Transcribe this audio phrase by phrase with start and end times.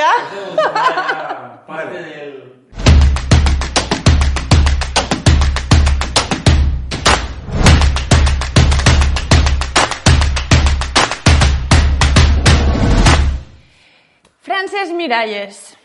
[0.00, 1.62] ya.
[1.66, 2.50] parte del...
[14.40, 15.76] Frances Miralles.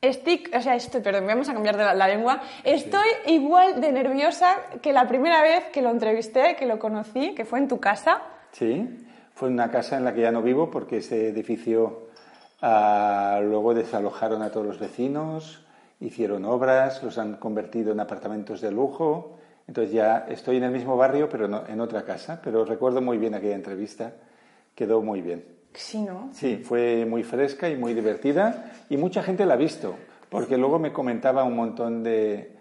[0.00, 2.42] Estoy, o sea, estoy, perdón, vamos a cambiar de la, la lengua.
[2.64, 7.44] Estoy igual de nerviosa que la primera vez que lo entrevisté, que lo conocí, que
[7.44, 8.20] fue en tu casa.
[8.50, 12.08] Sí, fue una casa en la que ya no vivo porque ese edificio
[12.62, 15.64] ah, luego desalojaron a todos los vecinos,
[16.00, 19.38] hicieron obras, los han convertido en apartamentos de lujo.
[19.68, 22.40] Entonces ya estoy en el mismo barrio, pero no, en otra casa.
[22.42, 24.12] Pero recuerdo muy bien aquella entrevista,
[24.74, 25.44] quedó muy bien.
[25.74, 26.30] Sí, ¿no?
[26.32, 29.94] Sí, fue muy fresca y muy divertida y mucha gente la ha visto,
[30.28, 32.56] porque luego me comentaba un montón de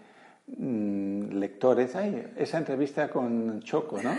[0.48, 4.12] mm, lectores, ay, esa entrevista con Choco, ¿no?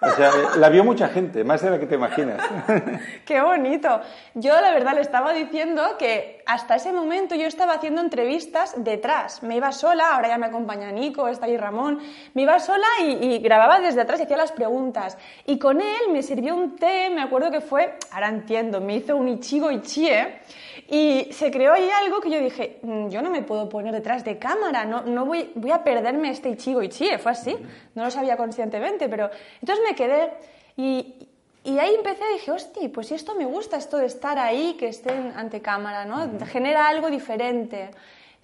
[0.00, 2.38] O sea, la vio mucha gente, más de la que te imaginas.
[3.24, 4.00] Qué bonito.
[4.34, 9.42] Yo la verdad le estaba diciendo que hasta ese momento yo estaba haciendo entrevistas detrás.
[9.42, 12.00] Me iba sola, ahora ya me acompaña Nico, está ahí Ramón.
[12.34, 15.16] Me iba sola y, grababa desde atrás y hacía las preguntas.
[15.46, 19.16] Y con él me sirvió un té, me acuerdo que fue, ahora entiendo, me hizo
[19.16, 20.40] un Ichigo Ichie.
[20.88, 24.24] Y se creó ahí algo que yo dije, "Mm, yo no me puedo poner detrás
[24.24, 27.18] de cámara, no, no voy, voy a perderme este Ichigo Ichie.
[27.18, 27.56] Fue así,
[27.94, 29.28] no lo sabía conscientemente, pero
[29.60, 30.32] entonces me quedé
[30.76, 31.28] y,
[31.64, 35.32] y ahí empecé dije, hostia, pues esto me gusta, esto de estar ahí, que estén
[35.36, 36.30] ante cámara, ¿no?
[36.46, 37.90] Genera algo diferente.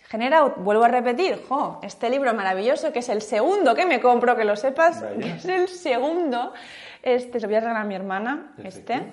[0.08, 4.36] Genera, vuelvo a repetir, jo, este libro maravilloso, que es el segundo que me compro,
[4.36, 5.16] que lo sepas, Vaya.
[5.16, 6.52] que es el segundo.
[7.02, 8.92] Este, se lo voy a regalar a mi hermana, Perfecto.
[8.94, 9.12] este.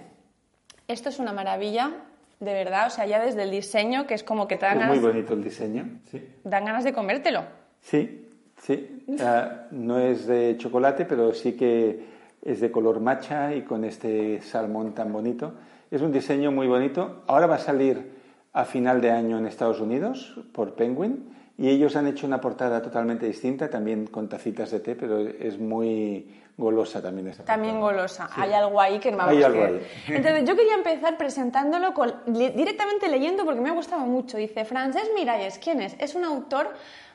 [0.87, 1.91] Esto es una maravilla,
[2.39, 4.81] de verdad, o sea, ya desde el diseño, que es como que te dan Es
[4.83, 6.21] ganas, muy bonito el diseño, sí.
[6.43, 7.43] dan ganas de comértelo.
[7.81, 8.27] Sí,
[8.61, 9.05] sí.
[9.21, 12.05] Ah, no es de chocolate, pero sí que
[12.41, 15.53] es de color matcha y con este salmón tan bonito.
[15.91, 17.23] Es un diseño muy bonito.
[17.27, 18.11] Ahora va a salir
[18.53, 22.81] a final de año en Estados Unidos por Penguin y ellos han hecho una portada
[22.81, 28.27] totalmente distinta, también con tacitas de té, pero es muy golosa también esa También golosa.
[28.27, 28.41] Sí.
[28.41, 29.87] Hay algo ahí que vamos Hay algo que- ahí.
[30.09, 34.37] Entonces, yo quería empezar presentándolo con, directamente leyendo porque me ha gustado mucho.
[34.37, 35.95] Dice, Francesc Miralles, ¿quién es?
[35.99, 36.69] Es un autor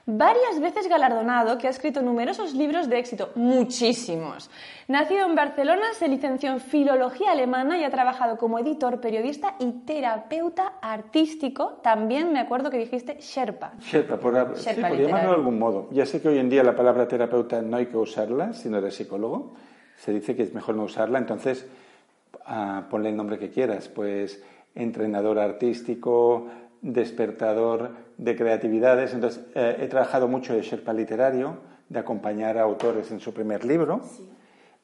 [0.07, 4.51] varias veces galardonado que ha escrito numerosos libros de éxito, muchísimos.
[4.87, 9.73] Nacido en Barcelona, se licenció en Filología Alemana y ha trabajado como editor, periodista y
[9.87, 11.81] terapeuta artístico.
[11.83, 13.73] También me acuerdo que dijiste Sherpa.
[13.81, 15.89] Sherpa, por, Sherpa sí, por llamarlo de algún modo.
[15.91, 18.91] Ya sé que hoy en día la palabra terapeuta no hay que usarla, sino de
[18.91, 19.55] psicólogo.
[19.97, 21.67] Se dice que es mejor no usarla, entonces
[22.45, 23.89] ah, ponle el nombre que quieras.
[23.89, 24.43] Pues
[24.75, 26.49] entrenador artístico,
[26.85, 29.15] despertador de creatividades.
[29.15, 31.57] Entonces, eh, he trabajado mucho de Sherpa literario,
[31.89, 34.03] de acompañar a autores en su primer libro,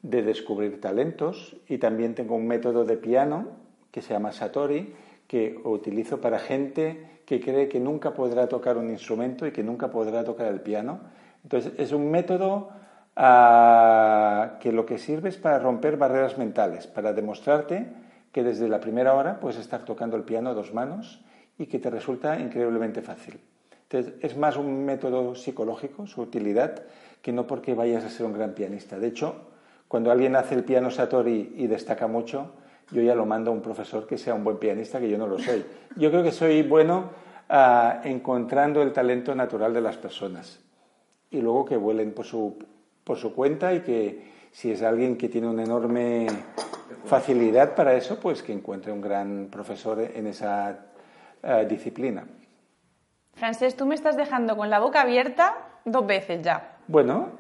[0.03, 3.49] de descubrir talentos y también tengo un método de piano
[3.91, 4.95] que se llama Satori,
[5.27, 9.91] que utilizo para gente que cree que nunca podrá tocar un instrumento y que nunca
[9.91, 11.01] podrá tocar el piano.
[11.43, 12.71] Entonces, es un método
[13.15, 17.89] ah, que lo que sirve es para romper barreras mentales, para demostrarte
[18.33, 21.23] que desde la primera hora puedes estar tocando el piano a dos manos
[21.61, 23.39] y que te resulta increíblemente fácil.
[23.83, 26.85] Entonces, es más un método psicológico, su utilidad,
[27.21, 28.99] que no porque vayas a ser un gran pianista.
[28.99, 29.35] De hecho,
[29.87, 32.53] cuando alguien hace el piano Satori y destaca mucho,
[32.93, 35.27] yo ya lo mando a un profesor que sea un buen pianista, que yo no
[35.27, 35.63] lo soy.
[35.97, 37.11] Yo creo que soy bueno
[37.51, 40.61] ah, encontrando el talento natural de las personas
[41.31, 42.57] y luego que vuelen por su,
[43.05, 46.27] por su cuenta y que si es alguien que tiene una enorme
[47.05, 50.87] facilidad para eso, pues que encuentre un gran profesor en esa
[51.43, 52.25] eh, disciplina.
[53.35, 56.77] Francés, tú me estás dejando con la boca abierta dos veces ya.
[56.89, 57.31] Bueno,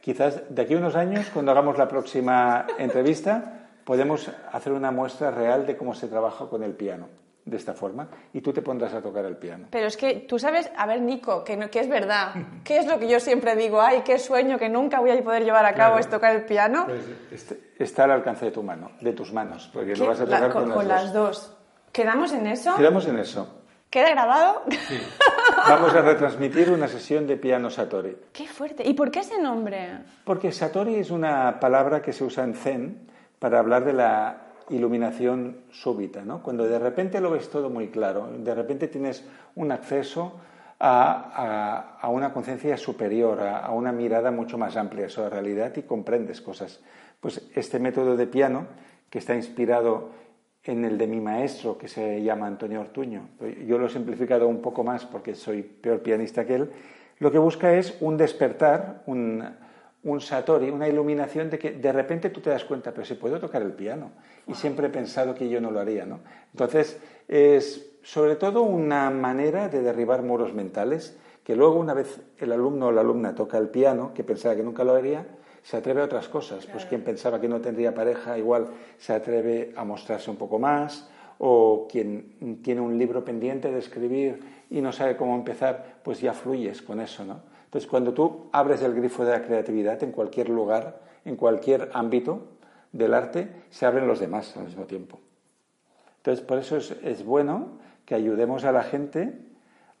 [0.00, 5.30] quizás de aquí a unos años, cuando hagamos la próxima entrevista, podemos hacer una muestra
[5.30, 7.08] real de cómo se trabaja con el piano,
[7.44, 9.66] de esta forma, y tú te pondrás a tocar el piano.
[9.70, 12.32] Pero es que tú sabes, a ver, Nico, que, no- que es verdad.
[12.64, 13.80] ¿Qué es lo que yo siempre digo?
[13.82, 15.98] Ay, qué sueño que nunca voy a poder llevar a cabo Claro.
[16.00, 16.86] es tocar el piano.
[17.30, 19.98] Este- Está al alcance de tu mano, de tus manos, porque ¿Qué?
[19.98, 21.54] lo vas a La- tocar con, con, con las dos.
[21.94, 22.74] ¿Quedamos en eso?
[22.76, 23.60] Quedamos en eso.
[23.88, 24.62] ¿Queda grabado?
[25.68, 28.16] Vamos a retransmitir una sesión de piano Satori.
[28.32, 28.82] qué fuerte.
[28.86, 30.00] ¿Y por qué ese nombre?
[30.24, 33.06] Porque Satori es una palabra que se usa en Zen
[33.38, 34.38] para hablar de la
[34.70, 36.42] iluminación súbita, ¿no?
[36.42, 39.24] Cuando de repente lo ves todo muy claro, de repente tienes
[39.54, 40.40] un acceso
[40.80, 45.34] a, a- a una conciencia superior, a, a una mirada mucho más amplia sobre la
[45.36, 46.80] realidad y comprendes cosas.
[47.20, 48.66] Pues este método de piano,
[49.08, 50.10] que está inspirado
[50.64, 53.28] en el de mi maestro, que se llama Antonio Ortuño,
[53.66, 56.70] yo lo he simplificado un poco más porque soy peor pianista que él,
[57.18, 59.44] lo que busca es un despertar, un,
[60.04, 63.40] un satori, una iluminación de que de repente tú te das cuenta, pero si puedo
[63.40, 64.10] tocar el piano.
[64.46, 66.20] Y siempre he pensado que yo no lo haría, ¿no?
[66.52, 72.52] Entonces, es sobre todo una manera de derribar muros mentales, que luego una vez el
[72.52, 75.26] alumno o la alumna toca el piano, que pensaba que nunca lo haría,
[75.64, 76.66] se atreve a otras cosas.
[76.66, 78.68] Pues quien pensaba que no tendría pareja, igual
[78.98, 81.08] se atreve a mostrarse un poco más,
[81.38, 84.40] o quien tiene un libro pendiente de escribir
[84.70, 87.40] y no sabe cómo empezar, pues ya fluyes con eso, ¿no?
[87.64, 92.52] Entonces, cuando tú abres el grifo de la creatividad en cualquier lugar, en cualquier ámbito
[92.92, 95.18] del arte, se abren los demás al mismo tiempo.
[96.18, 99.40] Entonces, por eso es, bueno que ayudemos a la gente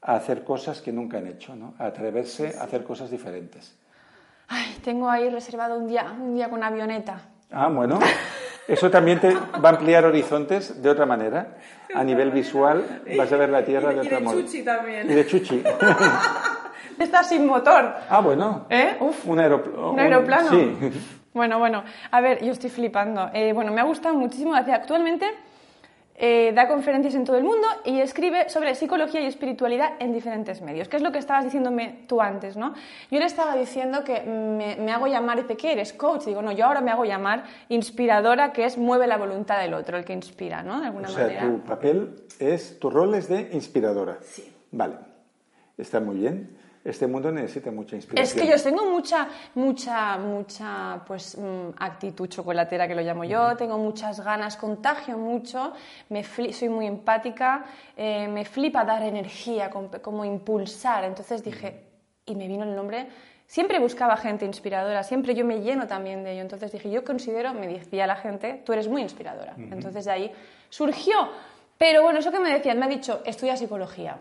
[0.02, 1.74] a hacer cosas que nunca han hecho, ¿no?
[1.78, 3.76] a atreverse a hacer cosas diferentes.
[4.48, 7.20] Ay, tengo ahí reservado un día, un día con avioneta.
[7.50, 7.98] Ah, bueno.
[8.66, 11.58] Eso también te va a ampliar horizontes de otra manera.
[11.94, 14.40] A nivel visual vas a ver la Tierra de, otra manera.
[14.40, 15.10] Y de chuchi también.
[15.10, 15.62] Y de chuchi.
[16.98, 17.94] Está sin motor.
[18.08, 18.66] Ah, bueno.
[18.70, 18.96] ¿Eh?
[19.00, 19.26] Uf.
[19.26, 19.90] Un, aeroplano.
[19.90, 20.50] ¿Un aeroplano?
[20.50, 20.76] Sí.
[21.34, 21.84] Bueno, bueno.
[22.10, 23.30] A ver, yo estoy flipando.
[23.34, 24.54] Eh, bueno, me ha gustado muchísimo.
[24.54, 25.26] Actualmente
[26.16, 30.62] eh, da conferencias en todo el mundo y escribe sobre psicología y espiritualidad en diferentes
[30.62, 32.74] medios, que es lo que estabas diciéndome tú antes, ¿no?
[33.10, 35.92] Yo le estaba diciendo que me, hago llamar, ¿qué eres?
[35.92, 36.26] Coach.
[36.26, 39.96] Digo, no, yo ahora me hago llamar inspiradora, que es mueve la voluntad del otro,
[39.96, 40.80] el que inspira, ¿no?
[40.80, 44.18] De alguna o sea, tu papel es, tu rol es de inspiradora.
[44.22, 44.52] Sí.
[44.70, 44.96] Vale,
[45.76, 48.22] está muy bien este mundo necesita mucha inspiración.
[48.22, 53.56] Es que yo tengo mucha, mucha, mucha, pues, mm, actitud chocolatera, que lo llamo yo,
[53.56, 55.72] tengo muchas ganas, contagio mucho,
[56.10, 57.64] me soy muy empática,
[57.96, 61.04] eh, me flipa dar energía, como impulsar.
[61.04, 61.84] Entonces dije,
[62.26, 63.06] y me vino el nombre,
[63.46, 66.42] siempre buscaba gente inspiradora, siempre yo me lleno también de ello.
[66.42, 69.54] Entonces dije, yo considero, me decía la gente, tú eres muy inspiradora.
[69.56, 70.32] Entonces de ahí
[70.68, 71.30] surgió.
[71.78, 74.18] Pero bueno, eso que me decían, me ha dicho, estudia psicología.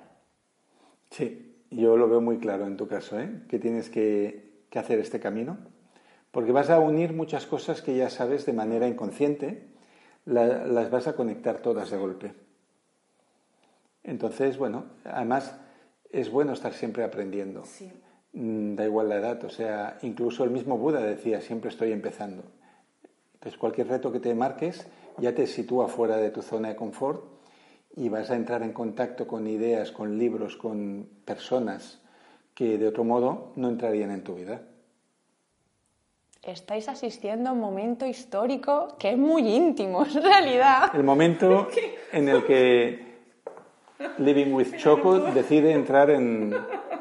[1.10, 1.52] Sí.
[1.75, 3.42] Yo lo veo muy claro en tu caso, ¿eh?
[3.50, 5.58] que tienes que, hacer este camino,
[6.31, 9.68] porque vas a unir muchas cosas que ya sabes de manera inconsciente,
[10.25, 12.34] las vas a conectar todas de golpe.
[14.04, 15.56] Entonces, bueno, además
[16.12, 17.64] es bueno estar siempre aprendiendo.
[18.34, 22.44] Mm, da igual la edad, o sea, incluso el mismo Buda decía, siempre estoy empezando.
[23.36, 24.88] Entonces, cualquier reto que te marques
[25.20, 27.24] ya te sitúa fuera de tu zona de confort
[27.95, 32.01] y vas a entrar en contacto con ideas, con libros, con personas
[32.54, 34.62] que de otro modo no entrarían en tu vida.
[36.42, 40.92] Estáis asistiendo a un momento histórico que es muy íntimo, en realidad.
[40.94, 41.69] El momento
[42.12, 43.13] en el que
[44.18, 46.54] Living with Choco decide entrar en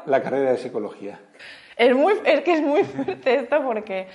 [0.05, 1.19] la carrera de psicología.
[1.75, 4.07] Es, muy, es que es muy fuerte esto porque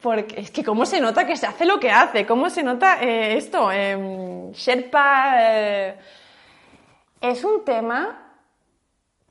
[0.00, 3.02] porque es que cómo se nota que se hace lo que hace, cómo se nota
[3.02, 3.70] eh, esto.
[3.72, 5.96] Eh, Sherpa eh,
[7.20, 8.26] es un tema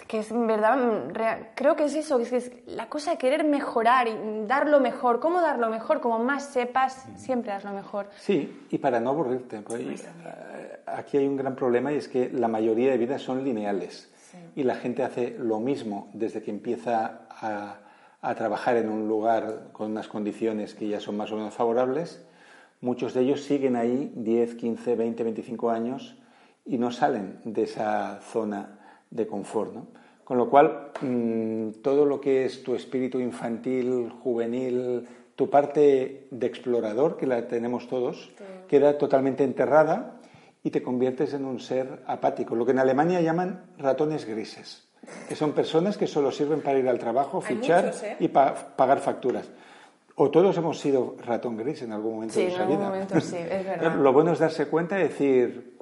[0.07, 0.79] que es en verdad,
[1.53, 4.15] creo que es eso, que es, la cosa de querer mejorar y
[4.47, 5.19] dar lo mejor.
[5.19, 6.01] ¿Cómo dar lo mejor?
[6.01, 8.07] Como más sepas, siempre das lo mejor.
[8.17, 9.61] Sí, y para no aburrirte.
[9.61, 10.07] Pues,
[10.87, 14.09] aquí hay un gran problema y es que la mayoría de vidas son lineales.
[14.55, 17.75] Y la gente hace lo mismo desde que empieza a
[18.21, 22.25] a trabajar en un lugar con unas condiciones que ya son más o menos favorables,
[22.81, 26.17] muchos de ellos siguen ahí 10, 15, 20, 25 años
[26.65, 28.79] y no salen de esa zona
[29.09, 29.75] de confort.
[30.23, 36.47] Con lo cual, mm, todo lo que es tu espíritu infantil, juvenil, tu parte de
[36.47, 38.31] explorador, que la tenemos todos,
[38.67, 40.19] queda totalmente enterrada
[40.61, 44.88] y te conviertes en un ser apático, lo que en Alemania llaman ratones grises
[45.27, 48.17] que son personas que solo sirven para ir al trabajo, fichar ¿eh?
[48.19, 49.49] y pagar facturas.
[50.15, 52.75] O todos hemos sido ratón gris en algún momento de nuestra vida.
[52.75, 53.95] en algún momento sí, es verdad.
[53.95, 55.77] Lo bueno es darse cuenta y decir,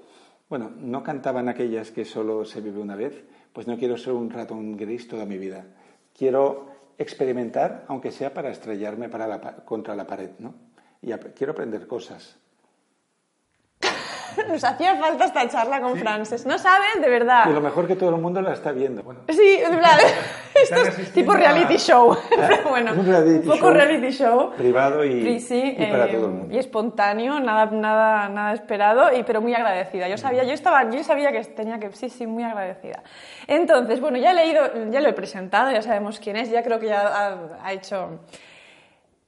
[0.50, 4.30] bueno, no cantaban aquellas que solo se vive una vez, pues no quiero ser un
[4.30, 5.66] ratón gris toda mi vida.
[6.16, 10.54] Quiero experimentar, aunque sea para estrellarme para contra la pared, ¿no?
[11.02, 12.38] Y quiero aprender cosas.
[14.48, 16.46] Nos hacía falta esta charla con Frances.
[16.46, 17.50] No sabes, de verdad.
[17.50, 19.04] Y lo mejor que todo el mundo la está viendo.
[19.30, 19.98] Sí, de verdad.
[20.54, 22.16] Esto es tipo reality show.
[22.70, 24.52] bueno, un, poco reality show.
[24.58, 25.40] Privado y,
[25.90, 26.56] para eh, todo el mundo.
[26.56, 30.08] Y espontáneo, nada, nada, nada esperado, y, pero muy agradecida.
[30.08, 33.04] Yo sabía, yo estaba, yo sabía que tenía que, sí, sí, muy agradecida.
[33.48, 36.80] Entonces, bueno, ya he leído, ya lo he presentado, ya sabemos quién es, ya creo
[36.80, 38.20] que ya ha hecho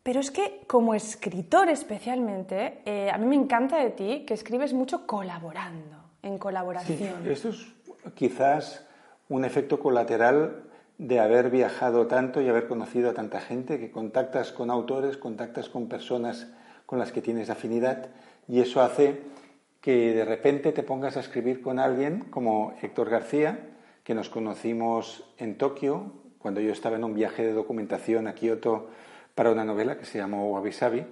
[0.10, 4.74] pero es que como escritor especialmente, eh, a mí me encanta de ti que escribes
[4.74, 7.22] mucho colaborando, en colaboración.
[7.24, 7.68] Sí, esto es
[8.16, 8.88] quizás
[9.28, 10.64] un efecto colateral
[10.98, 15.70] de haber viajado tanto y haber conocido a tanta gente, que contactas con autores, contactas
[15.70, 16.48] con personas
[16.88, 18.08] con las que tienes afinidad
[18.48, 19.22] y eso hace
[19.80, 23.60] que de repente te pongas a escribir con alguien como Héctor García,
[24.04, 28.90] que nos conocimos en Tokio, cuando yo estaba en un viaje de documentación a Kioto
[29.40, 31.06] para una novela que se llamó Wabi Sabi.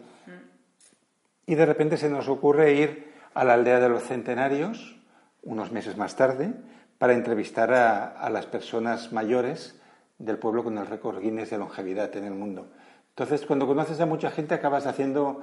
[1.46, 5.00] Y de repente se nos ocurre ir a la aldea de los centenarios,
[5.44, 6.54] unos meses más tarde,
[6.98, 9.80] para entrevistar a, a las personas mayores
[10.18, 12.68] del pueblo con el récord Guinness de longevidad en el mundo.
[13.12, 15.42] Entonces, cuando conoces a mucha gente, acabas haciendo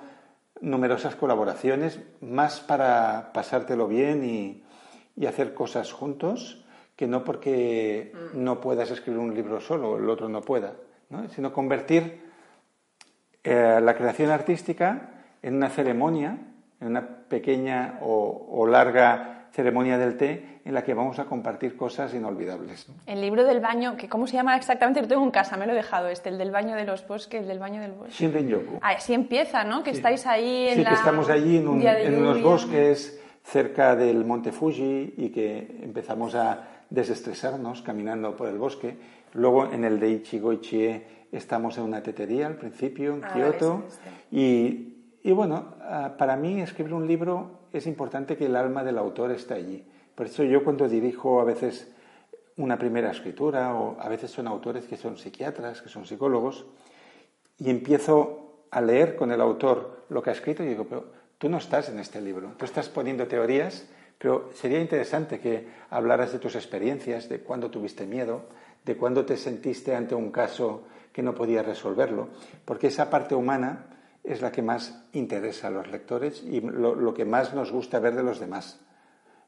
[0.60, 4.62] numerosas colaboraciones, más para pasártelo bien y,
[5.16, 6.62] y hacer cosas juntos,
[6.96, 10.74] que no porque no puedas escribir un libro solo, o el otro no pueda,
[11.08, 11.26] ¿no?
[11.30, 12.23] sino convertir
[13.44, 15.10] eh, la creación artística
[15.42, 16.38] en una ceremonia,
[16.80, 21.76] en una pequeña o, o larga ceremonia del té en la que vamos a compartir
[21.76, 22.88] cosas inolvidables.
[22.88, 22.94] ¿no?
[23.06, 25.00] El libro del baño, que ¿cómo se llama exactamente?
[25.02, 27.42] Lo tengo en casa, me lo he dejado este, el del baño de los bosques,
[27.42, 28.12] el del baño del bosque.
[28.14, 28.78] Shinrin-yoku.
[28.80, 29.84] Ah, así empieza, ¿no?
[29.84, 30.88] Que estáis ahí en Sí, la...
[30.88, 36.34] que estamos allí en, un- en unos bosques cerca del monte Fuji y que empezamos
[36.34, 38.96] a desestresarnos caminando por el bosque.
[39.34, 41.02] Luego en el de Ichigo-Ichie
[41.36, 43.84] estamos en una tetería al principio, en Ah, Kioto.
[44.30, 48.98] Y, y bueno, ah, para mí escribir un libro es importante que el alma del
[48.98, 49.86] autor esté allí.
[50.14, 51.90] Por eso yo cuando dirijo a veces
[52.56, 56.66] una primera escritura o a veces son autores que son psiquiatras, que son psicólogos,
[57.58, 61.06] y empiezo a leer con el autor lo que ha escrito y digo, pero
[61.38, 63.88] tú no estás en este libro, tú estás poniendo teorías,
[64.18, 68.42] pero sería interesante que hablaras de tus experiencias, de cuándo tuviste miedo,
[68.84, 70.84] de cuándo te sentiste ante un caso
[71.14, 72.28] que no podías resolverlo,
[72.64, 73.87] porque esa parte humana
[74.25, 78.00] es la que más interesa a los lectores y lo, lo que más nos gusta
[78.00, 78.80] ver de los demás.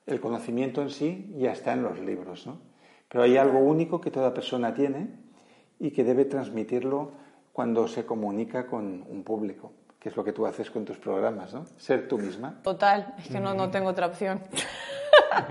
[0.06, 2.60] El conocimiento en sí ya está en los libros, ¿no?
[3.08, 5.08] Pero hay algo único que toda persona tiene
[5.80, 7.12] y que debe transmitirlo
[7.52, 11.52] cuando se comunica con un público, que es lo que tú haces con tus programas,
[11.52, 11.66] ¿no?
[11.78, 12.60] Ser tú misma.
[12.62, 14.40] Total, es que no, no tengo otra opción.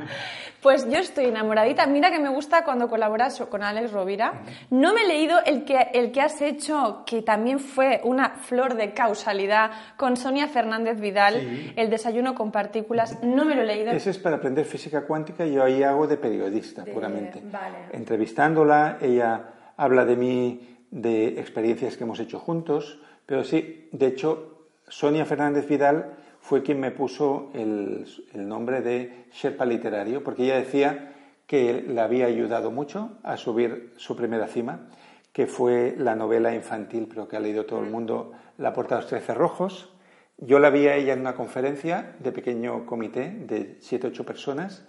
[0.61, 1.85] Pues yo estoy enamoradita.
[1.85, 4.41] Mira que me gusta cuando colaboras con Alex Rovira.
[4.71, 8.73] No me he leído el que, el que has hecho, que también fue una flor
[8.73, 11.73] de causalidad, con Sonia Fernández Vidal, Sí.
[11.75, 13.21] el desayuno con partículas.
[13.21, 13.91] No me lo he leído.
[13.91, 17.43] Ese es para aprender física cuántica y yo ahí hago de periodista, De- puramente.
[17.51, 17.75] vale.
[17.91, 19.41] Entrevistándola, ella
[19.77, 25.67] habla de mí, de experiencias que hemos hecho juntos, pero sí, de hecho, Sonia Fernández
[25.67, 26.13] Vidal
[26.45, 31.11] fue quien me puso el, el nombre de Sherpa Literario, porque ella decía
[31.47, 34.87] que le había ayudado mucho a subir su primera cima,
[35.33, 39.01] que fue la novela infantil, pero que ha leído todo el mundo, La puerta de
[39.01, 39.91] los trece rojos.
[40.37, 44.87] Yo la vi a ella en una conferencia de pequeño comité de siete ocho personas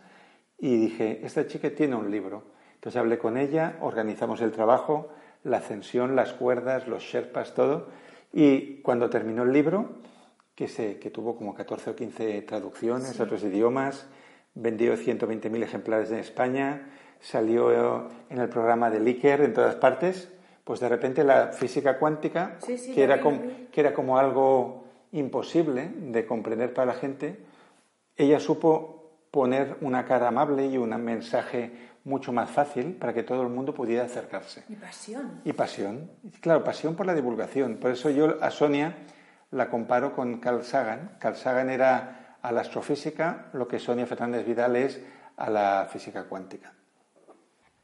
[0.58, 2.44] y dije, esta chica tiene un libro.
[2.74, 5.08] Entonces hablé con ella, organizamos el trabajo,
[5.42, 7.88] la ascensión, las cuerdas, los sherpas, todo.
[8.30, 9.96] Y cuando terminó el libro,
[10.56, 14.06] que, se, que tuvo como 14 o 15 traducciones a otros idiomas,
[14.54, 16.88] vendió 120.000 ejemplares en España,
[17.20, 20.32] salió en el programa de Licker en todas partes,
[20.64, 24.84] pues de repente la física cuántica, Sí, sí, que, era como, que era como algo
[25.12, 27.38] imposible de comprender para la gente,
[28.16, 31.70] ella supo poner una cara amable y un mensaje
[32.04, 34.64] mucho más fácil para que todo el mundo pudiera acercarse.
[34.68, 35.42] Mi pasión.
[35.44, 36.10] Y pasión,
[36.40, 37.76] claro, pasión por la divulgación.
[37.76, 38.96] Por eso yo a Sonia
[39.50, 41.16] la comparo con Carl Sagan.
[41.18, 45.00] Carl Sagan era a la astrofísica lo que Sonia Fernández Vidal es
[45.36, 46.72] a la física cuántica.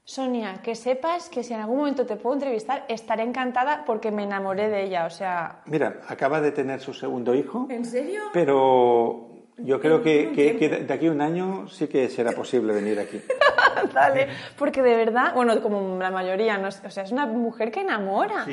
[0.05, 4.25] Sonia, que sepas que si en algún momento te puedo entrevistar, estaré encantada porque me
[4.25, 5.07] enamoré de ella.
[5.07, 8.21] O sea, Mira, acaba de tener su segundo hijo, ¿en serio?
[8.33, 9.29] pero
[9.59, 12.99] yo creo que, que- que de aquí a un año sí que será posible venir
[12.99, 13.21] aquí.
[13.95, 14.29] Dale,
[14.59, 18.45] porque de verdad, bueno, como la mayoría, no o sea, es una mujer que enamora.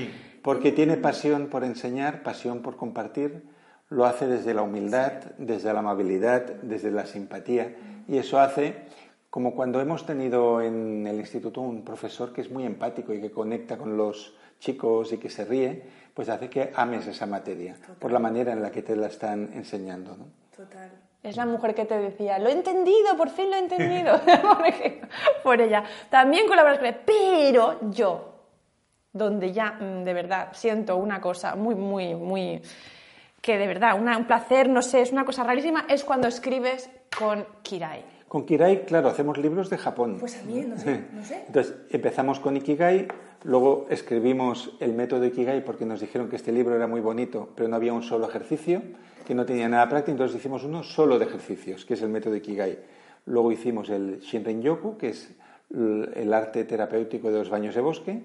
[0.41, 3.43] Porque tiene pasión por enseñar, pasión por compartir,
[3.89, 7.75] lo hace desde la humildad, desde la amabilidad, desde la simpatía.
[8.07, 8.75] Y eso hace,
[9.29, 13.31] como cuando hemos tenido en el instituto un profesor que es muy empático y que
[13.31, 18.11] conecta con los chicos y que se ríe, pues hace que ames esa materia por
[18.11, 20.17] la manera en la que te la están enseñando.
[20.17, 20.25] ¿no?
[20.55, 20.91] Total.
[21.21, 24.19] Es la mujer que te decía, lo he entendido, por fin lo he entendido.
[25.43, 25.83] por ella.
[26.09, 28.28] También colaboras con él, pero yo,
[29.13, 32.61] donde ya mm, de verdad siento una cosa muy, muy, muy.
[33.41, 36.89] que de verdad, una- un placer, no sé, es una cosa rarísima, es cuando escribes
[37.17, 38.03] con Kirai.
[38.27, 40.17] Con Kirai, claro, hacemos libros de Japón.
[40.19, 41.43] Pues a mí, no sé, no sé.
[41.47, 43.07] Entonces, empezamos con Ikigai,
[43.45, 47.67] luego escribimos el método Ikigai porque nos dijeron que este libro era muy bonito, pero
[47.69, 48.81] no había un solo ejercicio,
[49.25, 52.35] que no tenía nada práctico, entonces hicimos uno solo de ejercicios, que es el método
[52.35, 52.77] Ikigai.
[53.25, 55.31] Luego hicimos el Shinrin-yoku, que es
[55.71, 58.23] el arte terapéutico de los baños de bosque,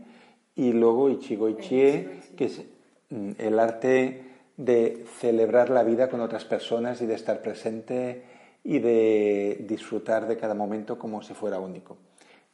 [0.56, 2.62] y luego Ichigo Ichie, que es
[3.10, 4.24] mm, el arte
[4.56, 8.24] de celebrar la vida con otras personas y de estar presente
[8.62, 11.96] y de disfrutar de cada momento como si fuera único.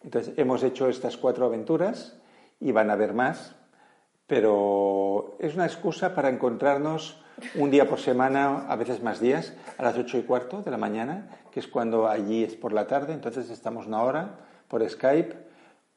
[0.03, 2.17] Entonces, hemos hecho estas cuatro aventuras
[2.59, 3.55] y van a haber más,
[4.27, 7.23] pero es una excusa para encontrarnos
[7.55, 10.77] un día por semana, a veces más días, a las ocho y cuarto de la
[10.79, 14.39] mañana, que es cuando allí es por la tarde, entonces estamos una hora
[14.69, 15.50] por Skype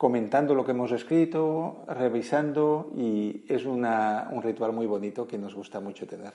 [0.04, 5.56] comentando lo que hemos escrito, revisando y es una, un ritual muy bonito que nos
[5.56, 6.34] gusta mucho tener.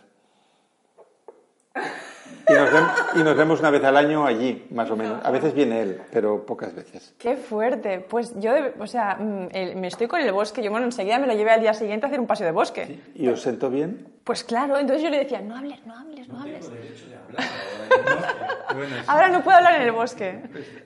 [2.49, 5.23] Y nos, vemos, y nos, vemos, una vez al año allí, más o menos.
[5.23, 7.15] A veces viene él, pero pocas veces.
[7.19, 8.01] Qué fuerte.
[8.01, 9.49] Pues yo, o sea, mm,
[9.79, 10.63] me estoy con el bosque.
[10.63, 12.87] Yo, bueno, enseguida me lo llevé al día siguiente a hacer un paseo de bosque.
[12.87, 13.03] ¿Sí?
[13.17, 14.15] ¿Y os sentó bien?
[14.25, 16.61] Pues claro, entonces yo le decía, no hables, no hables, no, no hables.
[16.61, 18.55] Tengo derecho de hablar ahora.
[18.75, 19.05] Bueno, sí.
[19.07, 20.41] Ahora no puedo hablar en el bosque.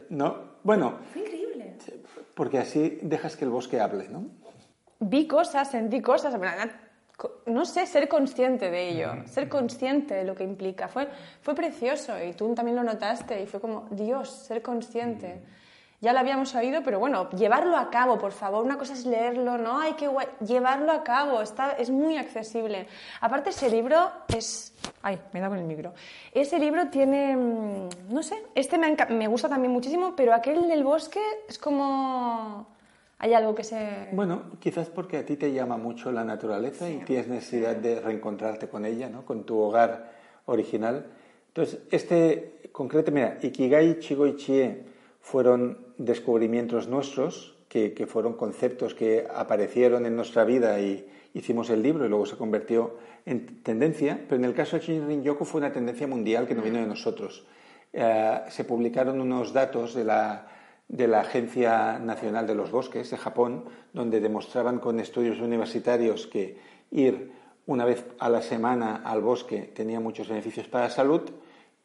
[0.09, 1.42] No, bueno, Fue increíble.
[2.35, 4.27] Porque así dejas que el bosque hable, ¿no?
[5.01, 6.35] Vi cosas, sentí cosas,
[7.17, 10.89] co- no sé, ser consciente de ello, ser consciente de lo que implica.
[10.89, 11.09] Fue,
[11.41, 15.43] fue precioso y tú también lo notaste y fue como, Dios, ser consciente.
[16.03, 18.65] Ya lo habíamos oído, pero bueno, llevarlo a cabo, por favor.
[18.65, 19.79] Una cosa es leerlo, ¿no?
[19.79, 20.11] Hay que
[20.45, 22.89] llevarlo a cabo, está, es muy accesible.
[23.21, 24.75] Aparte, ese libro es...
[25.01, 25.95] Ay, me da con el micro.
[26.35, 30.83] Ese libro tiene, mm, no sé, este me, me gusta también muchísimo, pero aquel del
[30.83, 32.67] bosque es como...
[33.19, 34.09] Hay algo que se...
[34.11, 38.69] Bueno, quizás porque a ti te llama mucho la naturaleza y tienes necesidad de reencontrarte
[38.69, 39.25] con ella, ¿no?
[39.25, 40.11] Con tu hogar
[40.47, 41.07] original.
[41.47, 44.91] Entonces, este concreto, mira, Ikigai, Chigo y Chie
[45.21, 51.83] fueron descubrimientos nuestros, que, que fueron conceptos que aparecieron en nuestra vida y hicimos el
[51.83, 55.61] libro y luego se convirtió en tendencia, pero en el caso de Shinrin Yoku fue
[55.61, 57.47] una tendencia mundial que no vino de nosotros.
[57.93, 60.49] Eh, se publicaron unos datos de la,
[60.89, 66.59] de la Agencia Nacional de los Bosques de Japón, donde demostraban con estudios universitarios que
[66.91, 67.33] ir
[67.67, 71.23] una vez a la semana al bosque tenía muchos beneficios para la salud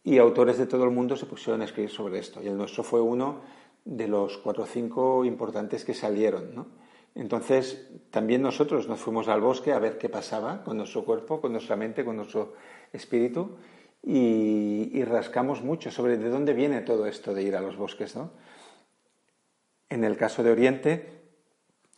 [0.04, 2.42] y autores de todo el mundo se pusieron a escribir sobre esto.
[2.42, 3.42] Y el nuestro fue uno
[3.88, 6.54] de los cuatro o cinco importantes que salieron.
[6.54, 6.68] ¿no?
[7.16, 11.54] Entonces, también nosotros nos fuimos al bosque a ver qué pasaba con nuestro cuerpo, con
[11.54, 12.54] nuestra mente, con nuestro
[12.92, 13.56] espíritu
[14.04, 18.16] y, y rascamos mucho sobre de dónde viene todo esto de ir a los bosques.
[18.16, 18.32] ¿no?
[19.90, 21.22] En el caso de Oriente,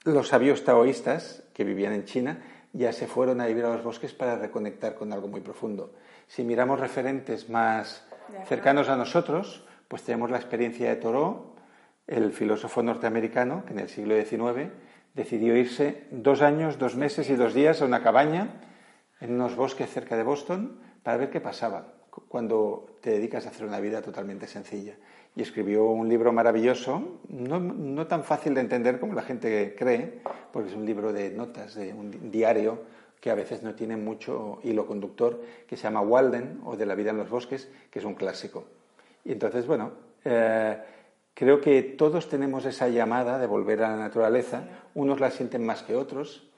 [0.05, 4.13] los sabios taoístas que vivían en China ya se fueron a vivir a los bosques
[4.13, 5.95] para reconectar con algo muy profundo.
[6.27, 8.07] Si miramos referentes más
[8.45, 11.48] cercanos a nosotros, pues tenemos la experiencia de Thoreau,
[12.09, 14.71] el filósofo norteamericano que en el siglo XIX
[15.13, 18.61] decidió irse dos años, dos meses y dos días a una cabaña
[19.21, 21.93] en unos bosques cerca de Boston para ver qué pasaba
[22.27, 24.95] cuando te dedicas a hacer una vida totalmente sencilla.
[25.35, 30.69] Y escribió un libro maravilloso, no, tan fácil de entender como la gente cree, porque
[30.69, 32.81] es un libro de notas, de un diario
[33.21, 36.95] que a veces no tiene mucho hilo conductor, que se llama Walden o de la
[36.95, 38.65] vida en los bosques, que es un clásico.
[39.23, 39.91] Y entonces, bueno,
[40.25, 40.77] eh,
[41.39, 45.83] creo que todos tenemos esa llamada de volver a la naturaleza, unos la sienten más
[45.83, 46.49] que otros,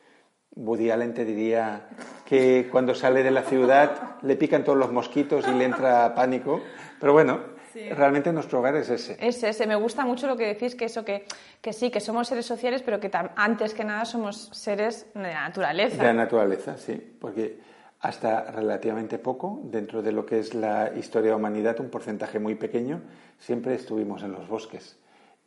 [0.56, 1.88] Woody Allen te diría
[2.26, 6.62] que cuando sale de la ciudad le pican todos los mosquitos y le entra pánico.
[7.00, 7.42] Pero bueno,
[7.72, 7.90] sí.
[7.90, 9.18] realmente nuestro hogar es ese.
[9.20, 9.68] Es ese.
[9.68, 11.26] Me gusta mucho lo que decís, que eso, que,
[11.62, 15.48] que sí, que somos seres sociales, pero que antes que nada somos seres de la
[15.48, 15.98] naturaleza.
[15.98, 16.96] De la naturaleza, sí.
[17.20, 17.60] Porque
[18.02, 22.40] hasta relativamente poco, dentro de lo que es la historia de la humanidad, un porcentaje
[22.40, 23.02] muy pequeño,
[23.38, 24.98] siempre estuvimos en los bosques.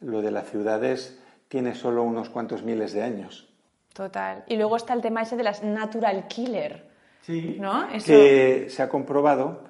[0.00, 3.48] Lo de las ciudades tiene solo unos cuantos miles de años.
[3.92, 4.44] Total.
[4.46, 6.88] Y luego está el tema ese de las natural killer.
[7.22, 7.56] Sí.
[7.58, 7.88] ¿no?
[7.90, 8.06] Eso...
[8.06, 9.62] Que se ha comprobado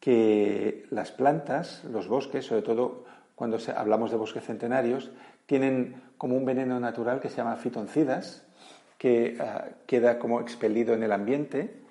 [0.00, 3.04] que las plantas, los bosques, sobre todo
[3.36, 5.12] cuando hablamos de bosques centenarios,
[5.46, 8.44] tienen como un veneno natural que se llama fitoncidas,
[8.98, 11.81] que uh, queda como expelido en el ambiente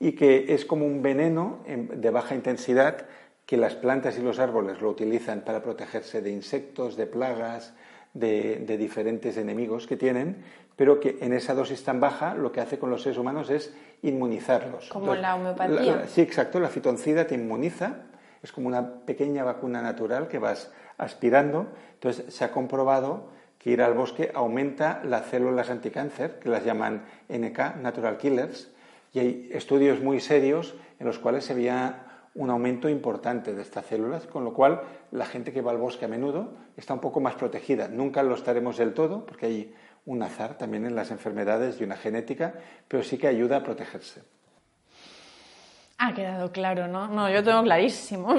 [0.00, 3.06] y que es como un veneno de baja intensidad
[3.46, 7.74] que las plantas y los árboles lo utilizan para protegerse de insectos, de plagas,
[8.14, 10.44] de, de, diferentes enemigos que tienen,
[10.76, 13.74] pero que en esa dosis tan baja lo que hace con los seres humanos es
[14.02, 14.88] inmunizarlos.
[14.88, 15.96] Como Entonces, la homeopatía.
[15.96, 18.04] La, sí, exacto, la fitoncida te inmuniza,
[18.42, 21.68] es como una pequeña vacuna natural que vas aspirando.
[21.94, 27.04] Entonces se ha comprobado que ir al bosque aumenta las células anticáncer, que las llaman
[27.28, 28.70] NK, Natural Killers,
[29.12, 33.86] y hay estudios muy serios en los cuales se veía un aumento importante de estas
[33.86, 37.20] células, con lo cual la gente que va al bosque a menudo está un poco
[37.20, 37.88] más protegida.
[37.88, 39.74] Nunca lo estaremos del todo, porque hay
[40.06, 42.54] un azar también en las enfermedades y una genética,
[42.86, 44.22] pero sí que ayuda a protegerse.
[46.00, 47.08] Ha quedado claro, ¿no?
[47.08, 48.36] No, yo tengo clarísimo.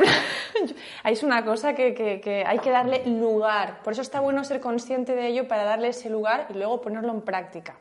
[1.03, 3.84] es una cosa que, que, que, hay que darle lugar.
[3.84, 7.12] Por eso está bueno ser consciente de ello para darle ese lugar y luego ponerlo
[7.12, 7.75] en práctica.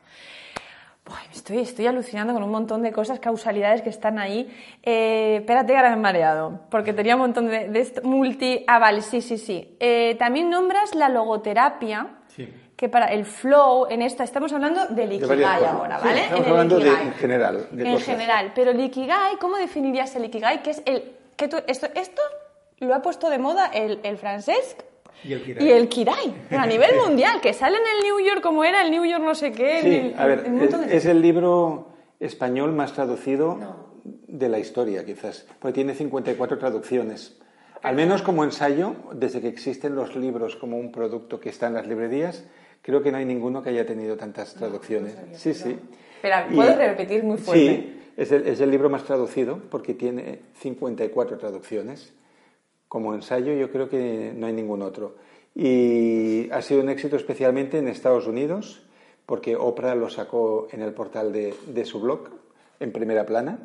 [1.49, 4.47] Estoy, estoy alucinando con un montón de cosas, causalidades que están ahí.
[4.83, 8.63] Eh, espérate, que ahora me he mareado, porque tenía un montón de, de esto, multi...
[8.67, 9.75] Ah, vale, sí, sí, sí.
[9.79, 12.47] Eh, también nombras la logoterapia, sí.
[12.77, 16.21] que para el flow en esta estamos hablando del Ikigai ahora, Sí, ¿vale?
[16.21, 17.67] estamos En hablando de, en general.
[17.71, 18.07] De en cosas.
[18.07, 20.61] general, pero el Ikigai, ¿cómo definirías el Ikigai?
[20.61, 22.21] Que es el que tú, esto, esto
[22.77, 24.77] lo ha puesto de moda el, el francés
[25.23, 25.67] Y el Kirai.
[25.67, 28.81] y el Kirai, pero a nivel mundial, que sale en el New York como era
[28.81, 29.81] el New York no sé qué.
[29.81, 33.57] Sí, el- a ver, de- es el libro español más traducido
[34.27, 37.37] de la historia, quizás, porque tiene 54 traducciones.
[37.81, 41.73] Al menos como ensayo, desde que existen los libros como un producto que está en
[41.75, 42.45] las librerías,
[42.81, 45.15] creo que no hay ninguno que haya tenido tantas traducciones.
[45.33, 45.77] Sí, sí.
[46.15, 47.65] Espera, Y- ¿puedes repetir muy fuerte?
[47.65, 52.13] Sí, es el, es el libro más traducido porque tiene 54 traducciones.
[52.89, 55.15] Como ensayo yo creo que no hay ningún otro.
[55.55, 58.81] Y ha sido un éxito especialmente en Estados Unidos
[59.25, 62.21] porque Oprah lo sacó en el portal de, de su blog
[62.79, 63.59] en primera plana.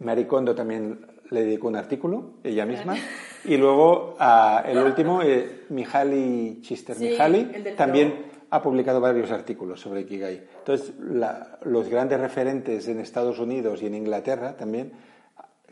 [0.00, 2.96] Maricondo también le dedicó un artículo, ella misma.
[3.44, 9.80] Y luego ah, el último, eh, Mihaly Chister Sí, Mihaly, también ha publicado varios artículos
[9.80, 10.42] sobre Ikigai.
[10.58, 14.92] Entonces, la- los grandes referentes en Estados Unidos y en Inglaterra también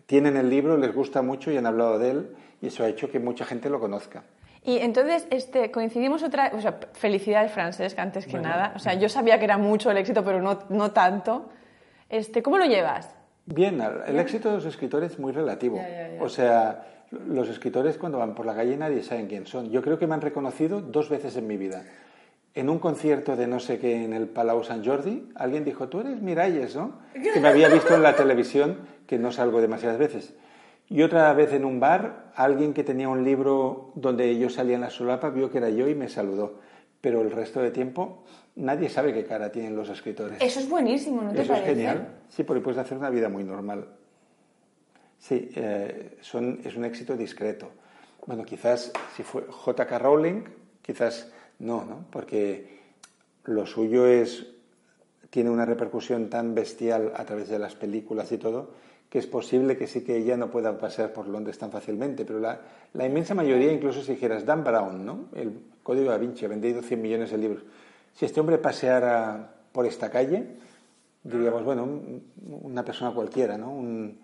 [0.07, 3.11] tienen el libro, les gusta mucho y han hablado de él y eso ha hecho
[3.11, 4.25] que mucha gente lo conozca.
[4.63, 8.73] Y entonces este, coincidimos otra o sea, felicidades Francesca, antes que nada.
[8.77, 11.49] O sea, yo sabía que era mucho el éxito, pero no, no tanto.
[12.11, 13.15] Este, ¿Cómo lo llevas?
[13.47, 15.83] Bien, el éxito de los escritores es muy relativo.
[16.21, 19.71] O sea, los escritores cuando van por la calle nadie sabe quién son.
[19.71, 21.83] Yo creo que me han reconocido dos veces en mi vida.
[22.55, 26.01] En un concierto de no sé qué en el Palau Sant Jordi, alguien dijo, tú
[26.01, 26.99] eres Miralles, ¿no?
[27.15, 30.35] Que me había visto en la televisión, que no salgo demasiadas veces.
[30.91, 34.81] Y otra vez en un bar, alguien que tenía un libro donde yo salía en
[34.81, 36.59] la solapa vio que era yo y me saludó.
[37.01, 38.25] Pero el resto de tiempo
[38.57, 40.39] nadie sabe qué cara tienen los escritores.
[40.43, 41.75] Eso es buenísimo, ¿no te Eso es parece?
[41.77, 42.09] genial.
[42.29, 43.87] Sí, porque puedes hacer una vida muy normal.
[45.19, 47.71] Sí, eh, son, es un éxito discreto.
[48.27, 49.99] Bueno, quizás si fue J.K.
[49.99, 50.43] Rowling,
[50.83, 52.05] quizás no, ¿no?
[52.11, 52.81] Porque
[53.45, 54.45] lo suyo es
[55.31, 58.71] tiene una repercusión tan bestial a través de las películas y todo
[59.11, 62.39] que es posible que sí que ella no pueda pasar por Londres tan fácilmente, pero
[62.39, 62.61] la,
[62.95, 65.25] la inmensa mayoría, incluso si dijeras Dan Brown, ¿no?
[65.35, 67.65] El Código da Vinci ha vendido 100 millones de libros.
[68.15, 70.47] Si este hombre paseara por esta calle,
[71.25, 72.23] diríamos, bueno, un-
[72.63, 73.71] una persona cualquiera, ¿no?
[73.73, 74.19] Un,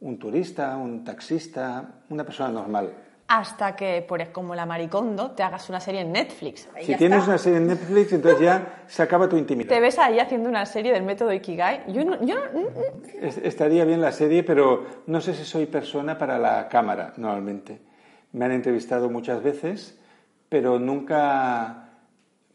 [0.00, 2.92] un turista, un taxista, una persona normal.
[3.28, 6.66] Hasta que, por, como la Maricondo, te hagas una serie en Netflix.
[6.74, 7.30] Ahí Si tienes está.
[7.32, 9.80] una serie en Netflix, entonces ya se acaba tu Te intimidad.
[9.82, 11.92] ves ahí haciendo una serie del método Ikigai.
[11.92, 12.68] Yo no, yo no-
[13.20, 17.80] Es- Estaría bien la serie, pero no sé si soy persona para la cámara, normalmente.
[18.32, 19.98] Me han entrevistado muchas veces,
[20.48, 21.90] pero nunca...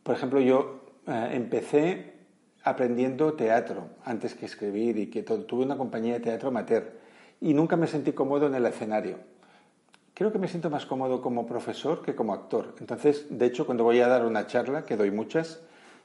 [0.02, 2.14] Por ejemplo, yo eh, empecé
[2.64, 5.44] aprendiendo teatro antes que escribir y que todo.
[5.46, 6.94] Tuve una compañía de teatro amateur
[7.42, 9.18] y nunca me sentí cómodo en el escenario.
[10.16, 12.76] Creo que me siento más cómodo como profesor que como actor.
[12.80, 15.62] Entonces, de hecho, cuando voy a dar una charla, que doy muchas,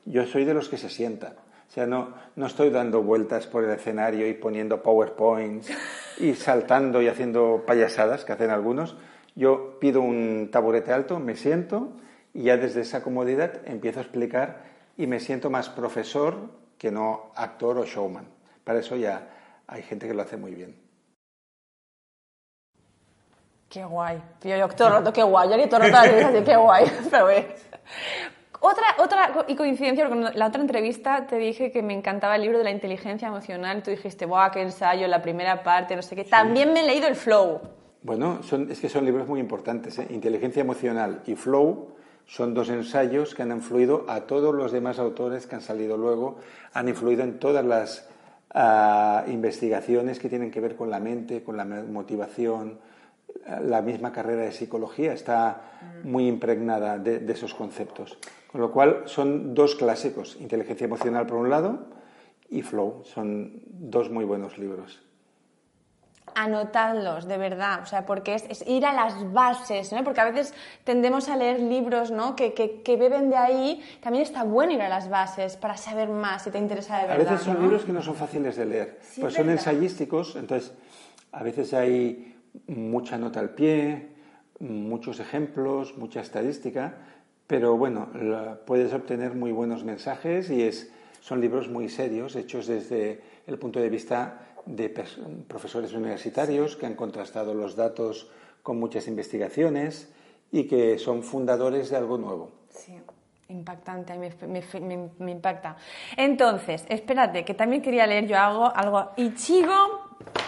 [0.07, 1.35] yo soy de los que se sientan.
[1.69, 5.71] O sea, no, no estoy dando vueltas por el escenario y poniendo PowerPoints
[6.19, 8.97] y saltando y haciendo payasadas que hacen algunos.
[9.37, 11.93] Yo pido un taburete alto, me siento
[12.33, 14.65] y ya desde esa comodidad empiezo a explicar
[14.97, 16.37] y me siento más profesor
[16.79, 18.27] que no actor o showman.
[18.65, 19.29] Para eso ya
[19.67, 20.88] hay gente que lo hace muy bien.
[23.69, 24.23] Qué guay.
[24.39, 25.49] Tío, yo todo el rato, qué guay.
[25.49, 26.85] Yo haría todo el rato así, qué guay.
[27.11, 27.27] Pero.
[28.61, 32.43] Otra, otra y coincidencia, porque en la otra entrevista te dije que me encantaba el
[32.43, 33.83] libro de la inteligencia emocional.
[33.83, 35.07] Tú dijiste, ¡buah, qué ensayo!
[35.07, 36.25] La primera parte, no sé qué.
[36.25, 37.61] También me he leído el Flow.
[38.03, 39.99] Bueno, son, es que son libros muy importantes.
[39.99, 40.07] ¿eh?
[40.11, 41.95] Inteligencia emocional y Flow
[42.27, 46.39] son dos ensayos que han influido a todos los demás autores que han salido luego,
[46.73, 48.09] han influido en todas las
[48.55, 52.79] ah, investigaciones que tienen que ver con la mente, con la motivación.
[53.63, 55.63] La misma carrera de psicología está
[56.05, 58.19] muy impregnada de, de esos conceptos.
[58.53, 61.87] Con lo cual son dos clásicos, inteligencia emocional por un lado
[62.51, 63.03] y Flow.
[63.05, 65.03] Son dos muy buenos libros.
[66.35, 70.05] Anotadlos, de verdad, o sea, porque es, es ir a las bases, ¿no?
[70.05, 72.37] Porque a veces tendemos a leer libros, ¿no?
[72.37, 73.83] Que, que, que beben de ahí.
[74.03, 77.07] También está bueno ir a las bases para saber más si te interesa de A
[77.17, 77.31] verdad.
[77.33, 77.63] veces son ¿no?
[77.63, 80.73] libros que no son fáciles de leer, Sí, pues es son ensayísticos, entonces
[81.33, 84.09] a veces hay mucha nota al pie,
[84.61, 86.95] muchos ejemplos, mucha estadística,
[87.47, 88.09] pero bueno,
[88.67, 93.81] puedes obtener muy buenos mensajes y es, son libros muy serios, hechos desde el punto
[93.81, 94.89] de vista de
[95.47, 98.31] profesores universitarios que han contrastado los datos
[98.63, 100.13] con muchas investigaciones
[100.53, 102.51] y que son fundadores de algo nuevo.
[102.69, 102.99] Sí,
[103.49, 105.77] impactante, me- me impacta.
[106.17, 109.73] Entonces, espérate, que también quería leer yo algo, algo Ichigo,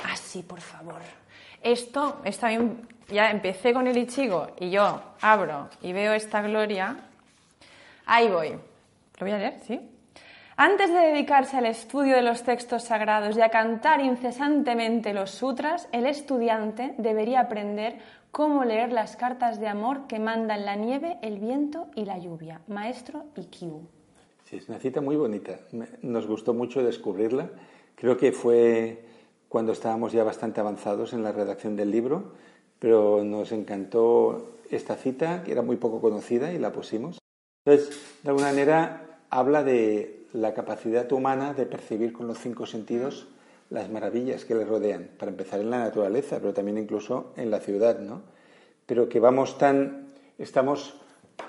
[0.05, 1.01] así, por favor.
[1.63, 6.97] Esto, está bien, ya empecé con el Ichigo y yo abro y veo esta gloria.
[8.07, 8.51] Ahí voy.
[8.51, 9.81] Lo voy a leer, ¿sí?
[10.57, 15.89] Antes de dedicarse al estudio de los textos sagrados y a cantar incesantemente los sutras,
[15.93, 17.99] el estudiante debería aprender
[18.31, 22.61] cómo leer las cartas de amor que mandan la nieve, el viento y la lluvia.
[22.69, 23.81] Maestro Ikkyu.
[24.45, 25.61] Sí, es una cita muy bonita.
[26.03, 27.49] Nos gustó mucho descubrirla.
[27.95, 29.10] Creo que fue
[29.51, 32.33] cuando estábamos ya bastante avanzados en la redacción del libro,
[32.79, 37.19] pero nos encantó esta cita, que era muy poco conocida, y la pusimos.
[37.67, 43.27] Entonces, de alguna manera, habla de la capacidad humana de percibir con los cinco sentidos
[43.71, 47.59] las maravillas que le rodean, para empezar en la naturaleza, pero también incluso en la
[47.59, 48.23] ciudad, ¿no?
[48.87, 50.95] Pero que vamos tan, estamos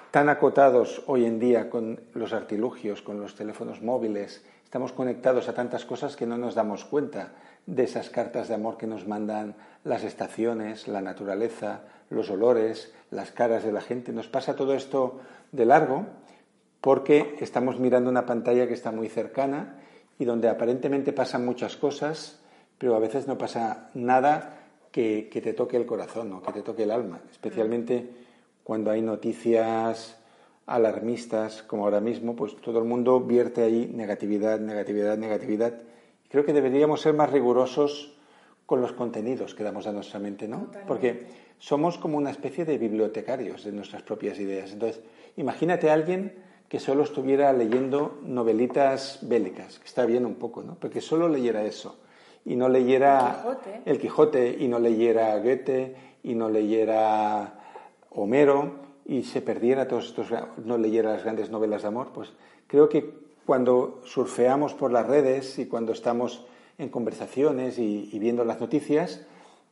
[0.10, 5.54] tan acotados hoy en día con los artilugios, con los teléfonos móviles, estamos conectados a
[5.54, 7.34] tantas cosas que no nos damos cuenta
[7.66, 13.32] de esas cartas de amor que nos mandan las estaciones, la naturaleza, los olores, las
[13.32, 14.12] caras de la gente.
[14.12, 15.20] Nos pasa todo esto
[15.52, 16.06] de largo
[16.82, 19.78] porque estamos mirando una pantalla que está muy cercana
[20.18, 22.40] y donde aparentemente pasan muchas cosas,
[22.78, 24.58] pero a veces no pasa nada
[24.92, 28.10] que, te toque el corazón o que te toque el alma, especialmente
[28.64, 30.18] cuando hay noticias
[30.66, 35.74] alarmistas como ahora mismo, pues todo el mundo vierte ahí negatividad, negatividad, negatividad.
[36.32, 38.14] Creo que deberíamos ser más rigurosos
[38.66, 40.72] con los contenidos que damos a nuestra mente, ¿no?
[40.88, 41.28] Porque
[41.60, 44.72] somos como una especie de bibliotecarios de nuestras propias ideas.
[44.72, 45.02] Entonces,
[45.36, 46.34] imagínate a alguien
[46.70, 50.78] que solo estuviera leyendo novelitas bélicas, que está bien un poco, ¿no?
[50.80, 52.00] Pero que solo leyera eso
[52.46, 53.44] y no leyera
[53.86, 54.56] el Quijote.
[54.58, 57.60] y no leyera Goethe y no leyera
[58.12, 58.72] Homero
[59.06, 60.28] y se perdiera todos estos
[60.64, 62.32] no leyera las grandes novelas de amor, pues
[62.68, 66.46] creo que cuando surfeamos por las redes y cuando estamos
[66.78, 69.26] en conversaciones y viendo las noticias,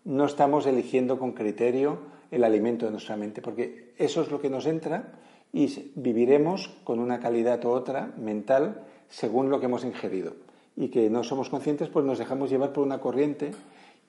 [0.06, 2.00] no estamos eligiendo con criterio
[2.32, 5.14] el alimento de nuestra mente, porque eso es lo que nos entra
[5.52, 10.34] y viviremos con una calidad u otra mental según lo que hemos ingerido.
[10.76, 13.52] Y que no somos conscientes, pues nos dejamos llevar por una corriente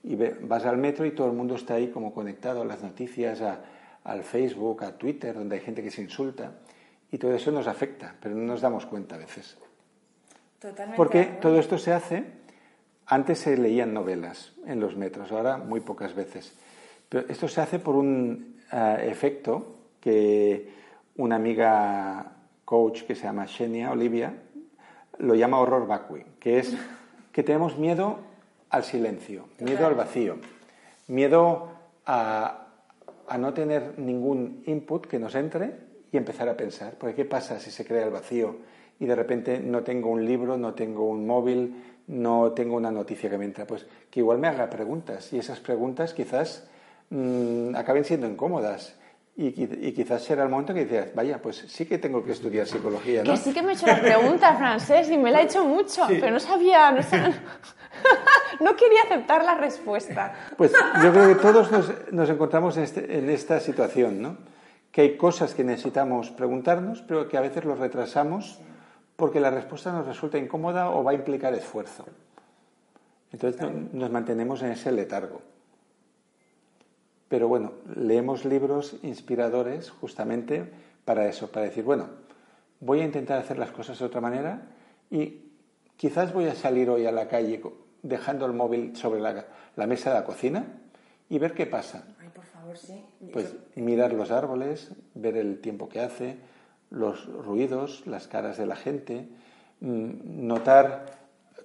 [0.04, 3.40] y vas al metro y todo el mundo está ahí como conectado a las noticias,
[3.40, 3.64] a,
[4.04, 6.52] al Facebook, a Twitter, donde hay gente que se insulta.
[7.12, 9.56] Y todo eso nos afecta, pero no nos damos cuenta a veces.
[10.58, 12.24] Totalmente Porque todo esto se hace,
[13.06, 16.52] antes se leían novelas en los metros, ahora muy pocas veces.
[17.08, 20.70] Pero esto se hace por un eh, efecto que
[21.16, 22.32] una amiga
[22.64, 24.32] coach que se llama Xenia Olivia
[25.18, 26.76] lo llama horror vacui, que es
[27.32, 28.18] que tenemos miedo
[28.70, 30.36] al silencio, miedo al vacío,
[31.08, 31.70] miedo
[32.06, 32.68] a,
[33.26, 36.94] a no tener ningún input que nos entre y empezar a pensar.
[36.98, 38.56] Porque ¿qué pasa si se crea el vacío
[38.98, 43.30] y de repente no tengo un libro, no tengo un móvil, no tengo una noticia
[43.30, 43.66] que me entra?
[43.66, 46.68] Pues que igual me haga preguntas y esas preguntas quizás
[47.10, 48.96] mmm, acaben siendo incómodas
[49.42, 53.22] y, quizás será el momento que dices, vaya, pues sí que tengo que estudiar psicología,
[53.24, 53.30] ¿no?
[53.30, 56.06] Que sí que me he hecho la pregunta, Francés, y me la he hecho mucho,
[56.08, 56.90] pero no sabía,
[58.60, 60.34] no, quería aceptar la respuesta.
[60.58, 61.70] Pues yo creo que todos
[62.10, 64.36] nos, encontramos en, este, en, esta situación, ¿no?
[65.00, 68.58] Que hay cosas que necesitamos preguntarnos, pero que a veces los retrasamos
[69.16, 72.04] porque la respuesta nos resulta incómoda o va a implicar esfuerzo.
[73.32, 75.40] Entonces nos mantenemos en ese letargo.
[77.30, 80.70] Pero bueno, leemos libros inspiradores justamente
[81.06, 82.10] para eso, para decir, bueno,
[82.80, 84.68] voy a intentar hacer las cosas de otra manera
[85.10, 85.46] y
[85.96, 87.62] quizás voy a salir hoy a la calle
[88.02, 90.66] dejando el móvil sobre la, mesa de la cocina
[91.30, 92.04] y ver qué pasa.
[92.20, 93.02] Ay, por favor, sí.
[93.32, 96.36] Pues mirar los árboles, ver el tiempo que hace,
[96.90, 99.28] los ruidos, las caras de la gente,
[99.80, 101.06] mm, notar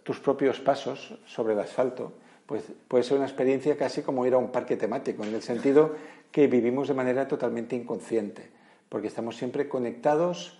[0.03, 2.13] tus propios pasos sobre el asfalto
[2.45, 5.95] pues puede ser una experiencia casi como ir a un parque temático, en el sentido
[6.31, 8.51] que vivimos de manera totalmente inconsciente,
[8.87, 10.59] porque estamos siempre conectados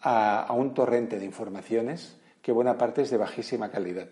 [0.00, 4.08] a, a un torrente de informaciones que buena parte es de bajísima calidad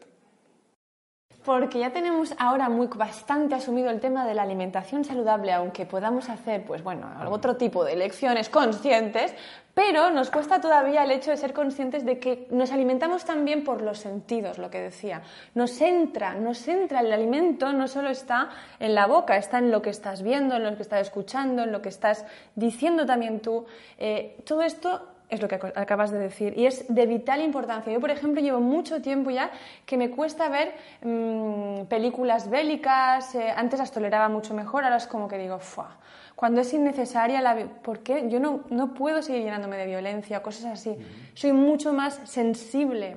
[1.47, 6.29] porque ya tenemos ahora muy bastante asumido el tema de la alimentación saludable, aunque podamos
[6.29, 9.33] hacer, pues bueno, otro tipo de elecciones conscientes,
[9.73, 13.81] pero nos cuesta todavía el hecho de ser conscientes de que nos alimentamos también por
[13.81, 15.23] los sentidos, lo que decía.
[15.55, 19.83] Nos entra, nos entra el alimento, no solo está en la boca, está en lo
[19.83, 22.25] que estás viendo, en lo que estás escuchando, en lo que estás
[22.57, 23.67] diciendo también tú.
[23.99, 27.93] Eh, todo esto es lo que acabas de decir y es de vital importancia.
[27.93, 29.51] Yo, por ejemplo, llevo mucho tiempo ya
[29.85, 35.07] que me cuesta ver mm, películas bélicas, eh, antes las toleraba mucho mejor, ahora es
[35.07, 35.97] como que digo, Fua,
[36.35, 37.57] cuando es innecesaria la...
[37.57, 38.29] ¿Por qué?
[38.29, 40.97] Yo no, no puedo seguir llenándome de violencia, cosas así.
[41.35, 43.17] Soy mucho más sensible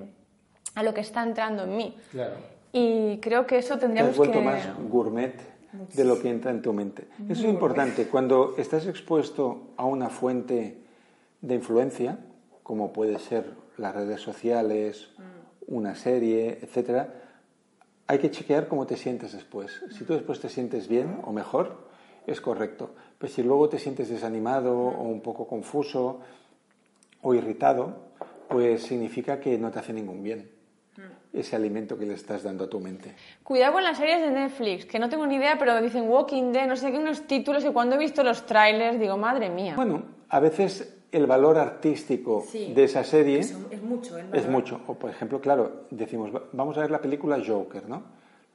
[0.76, 1.98] a lo que está entrando en mí.
[2.12, 2.36] Claro.
[2.72, 5.36] Y creo que eso tendríamos Te has vuelto más gourmet
[5.94, 7.08] de lo que entra en tu mente.
[7.28, 8.08] Eso es importante.
[8.08, 10.78] Cuando estás expuesto a una fuente
[11.42, 12.20] de influencia,
[12.64, 15.10] como puede ser las redes sociales,
[15.68, 17.14] una serie, etcétera,
[18.08, 19.84] hay que chequear cómo te sientes después.
[19.92, 21.88] Si tú después te sientes bien o mejor,
[22.26, 22.96] es correcto.
[23.18, 26.22] Pero si luego te sientes desanimado o un poco confuso
[27.22, 28.10] o irritado,
[28.48, 30.60] pues significa que no te hace ningún bien
[31.32, 33.16] ese alimento que le estás dando a tu mente.
[33.44, 36.68] Cuidado con las series de Netflix, que no tengo ni idea, pero dicen Walking Dead,
[36.68, 39.76] no sé qué, unos títulos, y cuando he visto los trailers digo, madre mía.
[39.76, 42.74] Bueno, a veces el valor artístico Sí.
[42.74, 44.82] de esa serie Es, es mucho, el es mucho.
[44.88, 48.04] O, por ejemplo, claro, decimos, va- vamos a ver la película Joker, ¿no?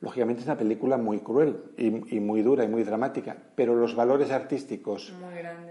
[0.00, 3.94] Lógicamente es una película muy cruel y, y muy dura y muy dramática, pero los
[3.96, 5.12] valores artísticos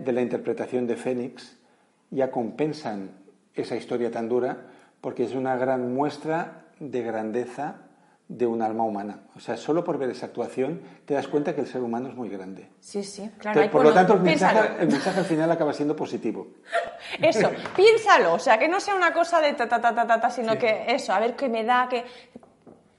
[0.04, 1.58] de la interpretación de Fénix
[2.10, 3.12] ya compensan
[3.54, 4.66] esa historia tan dura
[5.02, 7.83] porque es una gran muestra de grandeza
[8.38, 9.20] de un alma humana.
[9.36, 12.16] O sea, solo por ver esa actuación te das cuenta que el ser humano es
[12.16, 12.68] muy grande.
[12.80, 13.62] Sí, sí, claro.
[13.62, 16.48] hay- por lo tanto, el mensaje, el mensaje al final acaba siendo positivo.
[17.22, 20.20] Eso, piénsalo, o sea, que no sea una cosa de ta ta ta ta ta,
[20.20, 20.58] ta, sino Sí.
[20.60, 22.04] que eso, a ver qué me da, que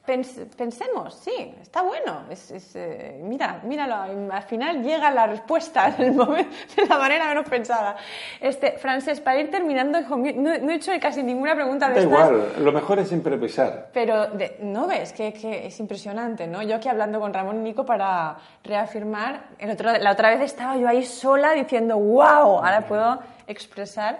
[0.06, 2.22] pens- pensemos, sí, está bueno.
[2.30, 3.94] Es, es, eh, mira, míralo,
[4.32, 7.96] al final llega la respuesta momento, de la manera menos pensada.
[8.40, 11.94] Este, Francés, para ir terminando, hijo mío, no, no he hecho casi ninguna pregunta de
[11.94, 12.30] Da estas.
[12.30, 13.90] igual, lo mejor es improvisar.
[13.92, 16.62] Pero de- no ves que, que es impresionante, ¿no?
[16.62, 20.76] Yo aquí hablando con Ramón y Nico para reafirmar, el otro, la otra vez estaba
[20.76, 24.18] yo ahí sola diciendo, wow, ahora puedo expresar.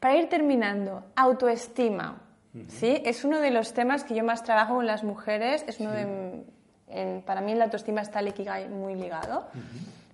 [0.00, 2.16] Para ir terminando, autoestima,
[2.68, 3.02] ¿sí?
[3.04, 6.44] Es uno de los temas que yo más trabajo con las mujeres, es uno de...
[6.88, 9.46] en- para mí la autoestima está el Ikigai muy ligado.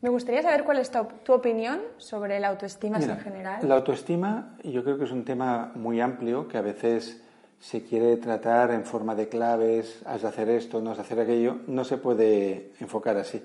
[0.03, 3.69] Me gustaría saber cuál es tu, tu opinión sobre la autoestima Mira, en general.
[3.69, 7.23] La autoestima yo creo que es un tema muy amplio que a veces
[7.61, 11.21] se quiere tratar en forma de claves, has de hacer esto, no has de hacer
[11.21, 13.43] aquello, no se puede enfocar así.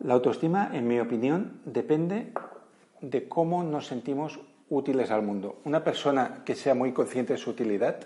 [0.00, 2.32] La autoestima, en mi opinión, depende
[3.00, 4.38] de cómo nos sentimos
[4.70, 5.60] útiles al mundo.
[5.64, 7.96] Una persona que sea muy consciente de su utilidad,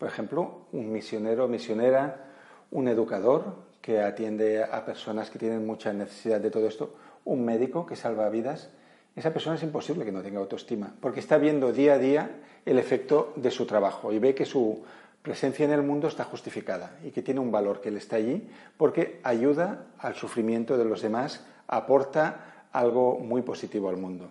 [0.00, 2.24] por ejemplo, un misionero o misionera,
[2.72, 6.94] un educador que atiende a personas que tienen mucha necesidad de todo esto,
[7.26, 8.70] un médico que salva vidas,
[9.14, 12.30] esa persona es imposible que no tenga autoestima, porque está viendo día a día
[12.64, 14.82] el efecto de su trabajo y ve que su
[15.20, 18.48] presencia en el mundo está justificada y que tiene un valor, que él está allí
[18.78, 24.30] porque ayuda al sufrimiento de los demás, aporta algo muy positivo al mundo.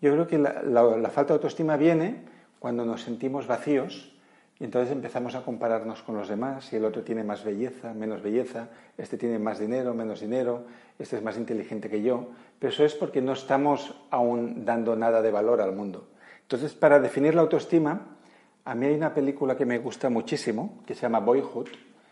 [0.00, 2.22] Yo creo que la, la- la falta de autoestima viene
[2.60, 4.11] cuando nos sentimos vacíos
[4.58, 8.22] y entonces empezamos a compararnos con los demás, si el otro tiene más belleza, menos
[8.22, 10.64] belleza, este tiene más dinero, menos dinero,
[10.98, 15.20] este es más inteligente que yo, pero eso es porque no estamos aún dando nada
[15.20, 16.06] de valor al mundo.
[16.42, 18.18] Entonces, para definir la autoestima,
[18.64, 21.68] a mí hay una película que me gusta muchísimo, que se llama Boyhood,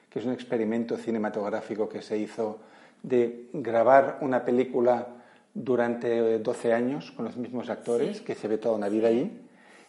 [0.09, 2.59] que es un experimento cinematográfico que se hizo
[3.03, 5.07] de grabar una película
[5.55, 9.31] durante 12 años con los mismos actores, que se ve toda una vida allí,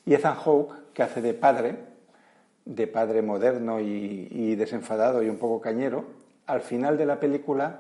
[0.05, 1.90] y Ethan Hawke, que hace de padre,
[2.65, 6.05] de padre moderno y, desenfadado y un poco cañero,
[6.45, 7.79] al final de la película,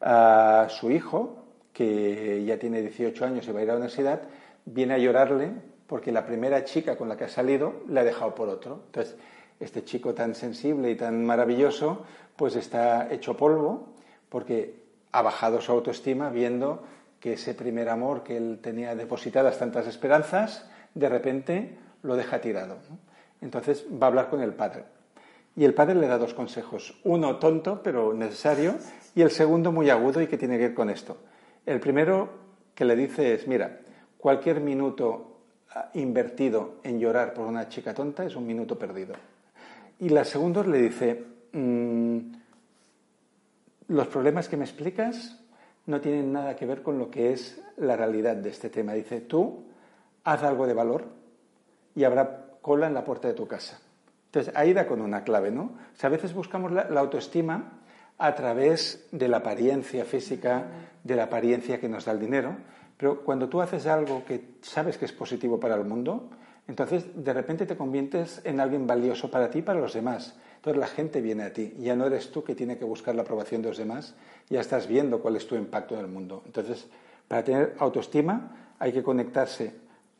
[0.00, 4.22] a su hijo, que ya tiene 18 años y va a ir a la universidad,
[4.64, 5.50] viene a llorarle
[5.86, 8.82] porque la primera chica con la que ha salido le ha dejado por otro.
[8.86, 9.16] Entonces,
[9.60, 12.04] este chico tan sensible y tan maravilloso,
[12.36, 13.94] pues está hecho polvo
[14.28, 16.82] porque ha bajado su autoestima viendo
[17.20, 22.78] que ese primer amor que él tenía depositadas tantas esperanzas, de repente lo deja tirado.
[23.42, 24.84] Entonces va a hablar con el padre.
[25.54, 26.98] Y el padre le da dos consejos.
[27.04, 28.76] Uno tonto, pero necesario,
[29.14, 31.18] y el segundo muy agudo y que tiene que ver con esto.
[31.66, 32.30] El primero
[32.74, 33.80] que le dice es, mira,
[34.16, 35.40] cualquier minuto
[35.74, 39.14] ah, invertido en llorar por una chica tonta es un minuto perdido.
[39.98, 42.18] Y la segunda le dice, "Mm,
[43.88, 45.38] los problemas que me explicas
[45.86, 48.94] no tienen nada que ver con lo que es la realidad de este tema.
[48.94, 49.64] Dice, tú
[50.24, 51.06] haz algo de valor
[51.94, 53.80] y habrá cola en la puerta de tu casa.
[54.26, 55.62] Entonces, ahí da con una clave, ¿no?
[55.62, 57.80] O sea, a veces buscamos la, la autoestima
[58.16, 60.64] a través de la apariencia física,
[61.04, 62.56] de la apariencia que nos da el dinero,
[62.96, 66.30] pero cuando tú haces algo que sabes que es positivo para el mundo,
[66.68, 70.36] entonces de repente te conviertes en alguien valioso para ti y para los demás.
[70.56, 73.22] Entonces la gente viene a ti, ya no eres tú que tiene que buscar la
[73.22, 74.14] aprobación de los demás,
[74.48, 76.44] ya estás viendo cuál es tu impacto en el mundo.
[76.46, 76.86] Entonces,
[77.26, 79.74] para tener autoestima hay que conectarse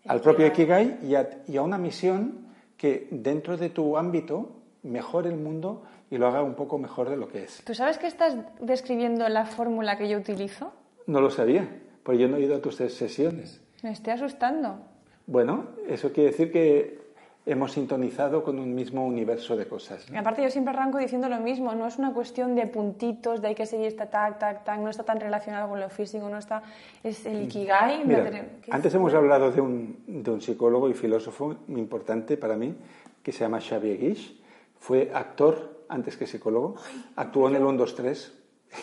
[0.06, 2.46] al propio Ikigai y a, y a una misión
[2.76, 4.50] que dentro de tu ámbito
[4.82, 7.62] mejore el mundo y lo haga un poco mejor de lo que es.
[7.64, 10.72] ¿Tú sabes que estás describiendo la fórmula que yo utilizo?
[11.06, 11.68] No lo sabía,
[12.02, 13.60] porque yo no he ido a tus sesiones.
[13.82, 14.78] Me estoy asustando.
[15.26, 17.01] Bueno, eso quiere decir que
[17.44, 20.06] hemos sintonizado con un mismo universo de cosas.
[20.10, 23.48] Y aparte yo siempre arranco diciendo lo mismo, no es una cuestión de puntitos, de
[23.48, 26.38] hay que seguir esta tac, tac, tac, no está tan relacionado con lo físico, no
[26.38, 26.62] está,
[27.02, 28.04] es el ikigai.
[28.04, 28.94] Mira, ¿qué antes es?
[28.94, 32.76] hemos hablado de un, de un psicólogo y filósofo muy importante para mí,
[33.22, 34.36] que se llama Xavier Guiche.
[34.78, 36.76] Fue actor antes que psicólogo,
[37.16, 38.32] actuó en el 1, 2, 3,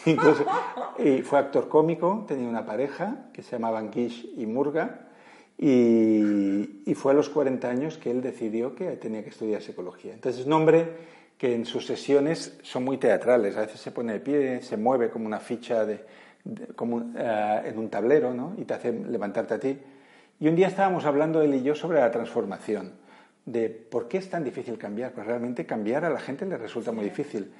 [0.05, 0.45] incluso,
[0.97, 5.08] y fue actor cómico, tenía una pareja que se llamaban Guiche y Murga,
[5.59, 10.13] y, y fue a los 40 años que él decidió que tenía que estudiar psicología.
[10.13, 10.87] Entonces es un hombre
[11.37, 15.09] que en sus sesiones son muy teatrales, a veces se pone de pie, se mueve
[15.09, 15.99] como una ficha de,
[16.43, 18.55] de- como eh, en un tablero ¿no?
[18.57, 19.77] y te hace levantarte a ti.
[20.39, 22.93] Y un día estábamos hablando él y yo sobre la transformación,
[23.45, 26.91] de por qué es tan difícil cambiar, pues realmente cambiar a la gente le resulta
[26.91, 27.51] muy difícil.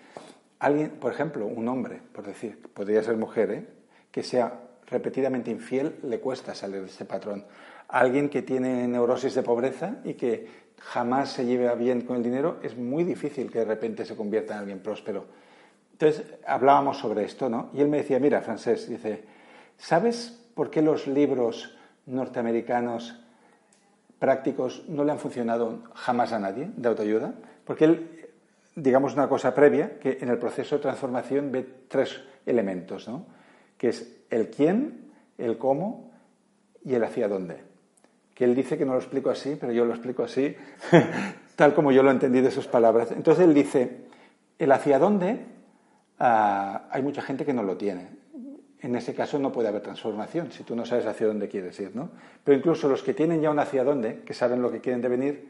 [0.60, 3.66] Alguien, por ejemplo, un hombre, por decir, podría ser mujer, ¿eh?
[4.12, 7.46] que sea repetidamente infiel, le cuesta salir de ese patrón.
[7.90, 10.48] Alguien que tiene neurosis de pobreza y que
[10.80, 14.54] jamás se lleve bien con el dinero, es muy difícil que de repente se convierta
[14.54, 15.26] en alguien próspero.
[15.92, 17.70] Entonces hablábamos sobre esto, ¿no?
[17.74, 19.24] Y él me decía, mira, Francés, dice,
[19.78, 23.20] ¿sabes por qué los libros norteamericanos
[24.18, 27.34] prácticos no le han funcionado jamás a nadie de autoayuda?
[27.66, 28.30] Porque él,
[28.76, 33.26] digamos una cosa previa, que en el proceso de transformación ve tres elementos, ¿no?
[33.78, 36.12] Que es el quién, el cómo
[36.86, 37.69] y el hacia dónde.
[38.40, 40.56] Que él dice que no lo explico así, pero yo lo explico así,
[41.58, 43.12] tal como yo lo entendí de sus palabras.
[43.12, 44.06] Entonces él dice,
[44.58, 45.46] el hacia dónde,
[46.20, 48.08] ah, hay mucha gente que no lo tiene.
[48.80, 51.94] En ese caso no puede haber transformación, si tú no sabes hacia dónde quieres ir,
[51.94, 52.12] ¿no?
[52.46, 55.50] Pero incluso los que tienen ya un hacia dónde, que saben lo que quieren devenir,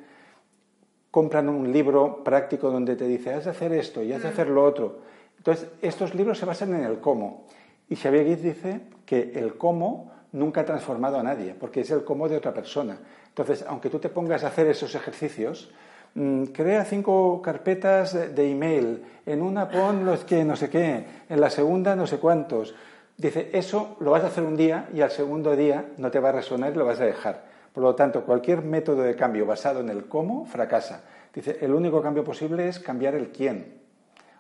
[1.11, 4.49] compran un libro práctico donde te dice, has de hacer esto y has de hacer
[4.49, 5.01] lo otro.
[5.37, 7.45] Entonces, estos libros se basan en el cómo.
[7.87, 12.03] Y Xavier Guiz dice que el cómo nunca ha transformado a nadie, porque es el
[12.03, 12.97] cómo de otra persona.
[13.27, 15.71] Entonces, aunque tú te pongas a hacer esos ejercicios,
[16.15, 21.41] mm, crea cinco carpetas de, email, en una pon los que no sé qué, en
[21.41, 22.75] la segunda no sé cuántos.
[23.17, 26.29] Dice, eso lo vas a hacer un día y al segundo día no te va
[26.29, 27.43] a resonar y lo vas a dejar.
[27.73, 31.03] Por lo tanto, cualquier método de cambio basado en el cómo fracasa.
[31.33, 33.79] Dice, el único cambio posible es cambiar el quién.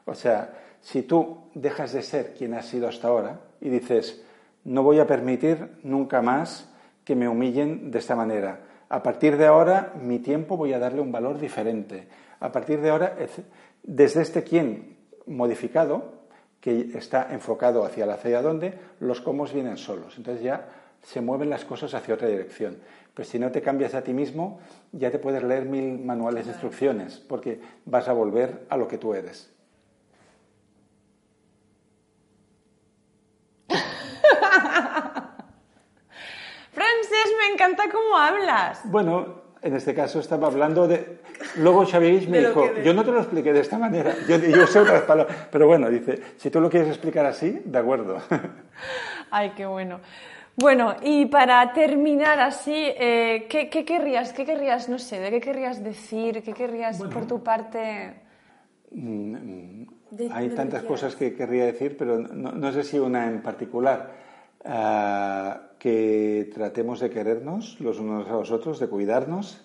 [0.05, 0.49] O sea,
[0.81, 4.23] si tú dejas de ser quien has sido hasta ahora y dices,
[4.65, 6.69] no voy a permitir nunca más
[7.03, 8.61] que me humillen de esta manera.
[8.89, 12.07] A partir de ahora, mi tiempo voy a darle un valor diferente.
[12.39, 13.41] A partir de ahora, es-
[13.83, 16.19] desde este quién modificado,
[16.59, 20.17] que está enfocado hacia la hacia dónde, los cómo vienen solos.
[20.17, 20.67] Entonces ya
[21.01, 22.77] se mueven las cosas hacia otra dirección.
[23.13, 24.59] Pero si no te cambias a ti mismo,
[24.91, 28.97] ya te puedes leer mil manuales de instrucciones, porque vas a volver a lo que
[28.97, 29.49] tú eres.
[37.37, 38.81] Me encanta cómo hablas.
[38.85, 41.19] Bueno, en este caso estaba hablando de...
[41.57, 44.79] Luego Xavier me dijo, yo no te lo expliqué de esta manera, yo, yo sé
[44.79, 48.17] otras palabras, pero bueno, dice, si tú lo quieres explicar así, de acuerdo.
[49.31, 49.99] Ay, qué bueno.
[50.57, 55.39] Bueno, y para terminar así, eh, ¿qué, qué querrías, qué querrías, no sé, de qué
[55.39, 58.15] querrías decir, qué querrías por tu parte?
[58.91, 63.27] Mm, De- Hay tantas que cosas que querría decir, pero no, no sé si una
[63.27, 64.11] en particular.
[64.61, 69.61] Que tratemos de querernos los unos a los otros, de cuidarnos,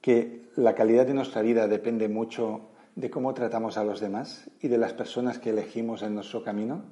[0.00, 2.62] que la calidad de nuestra vida depende mucho
[2.94, 6.82] de cómo tratamos a los demás y de las personas que elegimos en nuestro camino.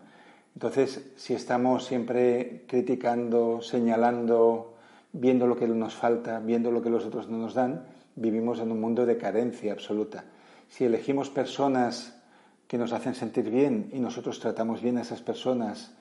[0.54, 4.74] Entonces, si estamos siempre criticando, señalando,
[5.12, 8.72] viendo lo que nos falta, viendo lo que los otros no nos dan, vivimos en
[8.72, 10.24] un mundo de carencia absoluta.
[10.68, 12.20] Si elegimos personas
[12.66, 15.94] que nos hacen sentir bien y nosotros tratamos bien a esas personas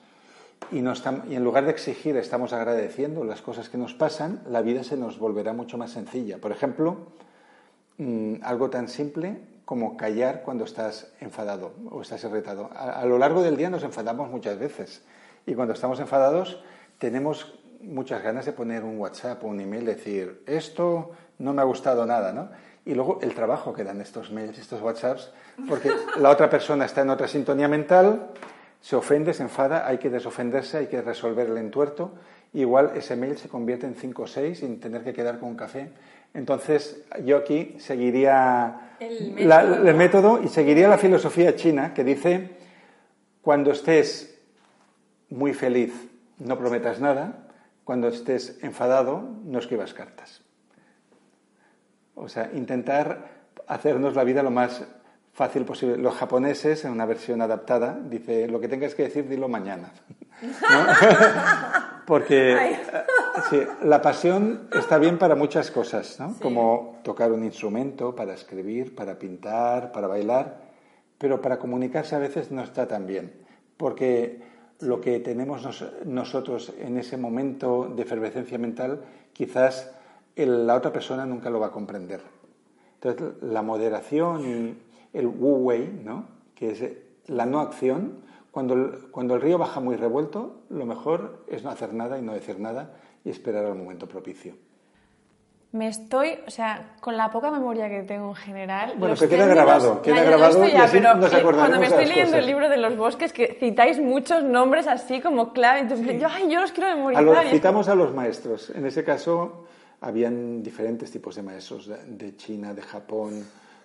[0.70, 4.84] y, y en lugar de exigir estamos agradeciendo las cosas que nos pasan, la vida
[4.84, 6.38] se nos volverá mucho más sencilla.
[6.38, 7.08] Por ejemplo,
[7.98, 12.70] mm, algo tan simple como callar cuando estás enfadado o estás irritado.
[12.74, 15.02] A, a lo largo del día nos enfadamos muchas veces
[15.46, 16.62] y cuando estamos enfadados
[16.98, 21.64] tenemos muchas ganas de poner un WhatsApp o un email, decir, esto no me ha
[21.64, 22.48] gustado nada, ¿no?
[22.84, 25.30] Y luego el trabajo que dan estos mails, estos WhatsApps,
[25.68, 28.30] porque la otra persona está en otra sintonía mental,
[28.82, 32.12] se ofende, se enfada, hay que desofenderse, hay que resolver el entuerto.
[32.52, 35.56] Igual ese mail se convierte en 5 o 6 sin tener que quedar con un
[35.56, 35.90] café.
[36.34, 42.04] Entonces, yo aquí seguiría El la- método, el método y seguiría la filosofía china que
[42.04, 42.50] dice,
[43.40, 44.38] cuando estés
[45.30, 45.94] muy feliz,
[46.38, 47.46] no prometas nada,
[47.84, 50.42] cuando estés enfadado, no escribas cartas.
[52.14, 53.28] O sea, intentar
[53.66, 54.84] hacernos la vida lo más
[55.32, 55.96] fácil posible.
[55.98, 59.90] Los japoneses, en una versión adaptada, dice, lo que tengas que decir, dilo mañana.
[60.42, 60.48] ¿No?
[62.06, 62.78] Porque eh,
[63.48, 66.34] sí, la pasión está bien para muchas cosas, ¿no?
[66.42, 70.58] Como tocar un instrumento, para escribir, para pintar, para bailar,
[71.16, 73.32] pero para comunicarse a veces no está tan bien,
[73.76, 74.42] porque
[74.80, 79.00] lo que tenemos nos- nosotros en ese momento de efervescencia mental,
[79.32, 79.92] quizás
[80.34, 82.20] el- la otra persona nunca lo va a comprender.
[83.00, 84.78] Entonces, la moderación y
[85.12, 86.26] el wu wei, ¿no?
[86.54, 88.18] que es eh, la no acción,
[88.50, 92.22] cuando el, cuando el río baja muy revuelto, lo mejor es no hacer nada y
[92.22, 92.94] no decir nada
[93.24, 94.54] y esperar al momento propicio.
[95.72, 98.90] Me estoy, o sea, con la poca memoria que tengo en general.
[98.98, 101.32] Bueno, los que queda grabado, queda Ya, ya, grabado esto y ya, así pero nos
[101.32, 102.46] acordaremos Cuando me estoy leyendo el cosas.
[102.46, 106.60] libro de los bosques, que citáis muchos nombres así como clave, entonces yo, ay, yo
[106.60, 107.24] los quiero A memorizar.
[107.24, 108.68] los- y es citamos a los maestros.
[108.68, 109.64] En ese caso,
[110.02, 113.42] habían diferentes tipos de maestros, de, de China, de Japón.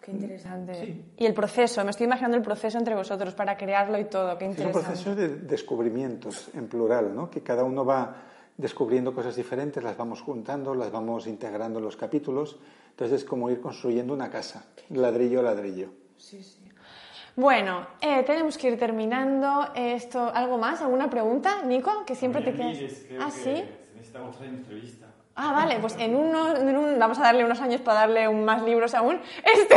[0.07, 1.03] Qué interesante.
[1.17, 4.45] Y el proceso, me estoy imaginando el proceso entre vosotros para crearlo y todo, qué
[4.45, 4.87] Es un interesante.
[4.87, 7.29] proceso de descubrimientos en plural, ¿no?
[7.29, 8.15] que cada uno va
[8.55, 12.57] descubriendo cosas diferentes, las vamos juntando, las vamos integrando en los capítulos.
[12.91, 15.89] Entonces es como ir construyendo una casa, ladrillo a ladrillo.
[17.35, 20.31] Bueno, eh, tenemos que ir terminando esto.
[20.33, 20.81] ¿Algo más?
[20.81, 22.05] ¿Alguna pregunta, Nico?
[22.05, 22.77] Que siempre te quedas.
[23.07, 23.43] Creo Ah, que sí.
[23.43, 25.05] Se necesita otra entrevista.
[25.39, 28.43] Ah, vale, pues en uno, en un- vamos a darle unos años para darle un-
[28.43, 29.19] más libros aún.
[29.45, 29.75] Este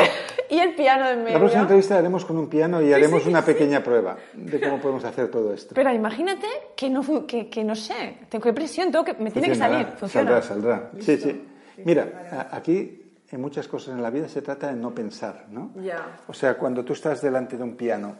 [0.49, 1.35] y el piano en medio.
[1.35, 5.05] La próxima entrevista haremos con un piano y haremos una pequeña prueba de cómo podemos
[5.05, 5.75] hacer todo esto.
[5.75, 9.49] Pero imagínate que no, que, que no sé, tengo que presión, tengo que, me tiene
[9.49, 9.87] que salir.
[9.99, 10.41] Funciona.
[10.41, 10.91] Saldrá, saldrá.
[11.01, 11.47] Sí, sí.
[11.85, 15.73] Mira, aquí en muchas cosas en la vida se trata de no pensar, ¿no?
[15.77, 16.21] Ya.
[16.27, 18.17] O sea, cuando tú estás delante de un piano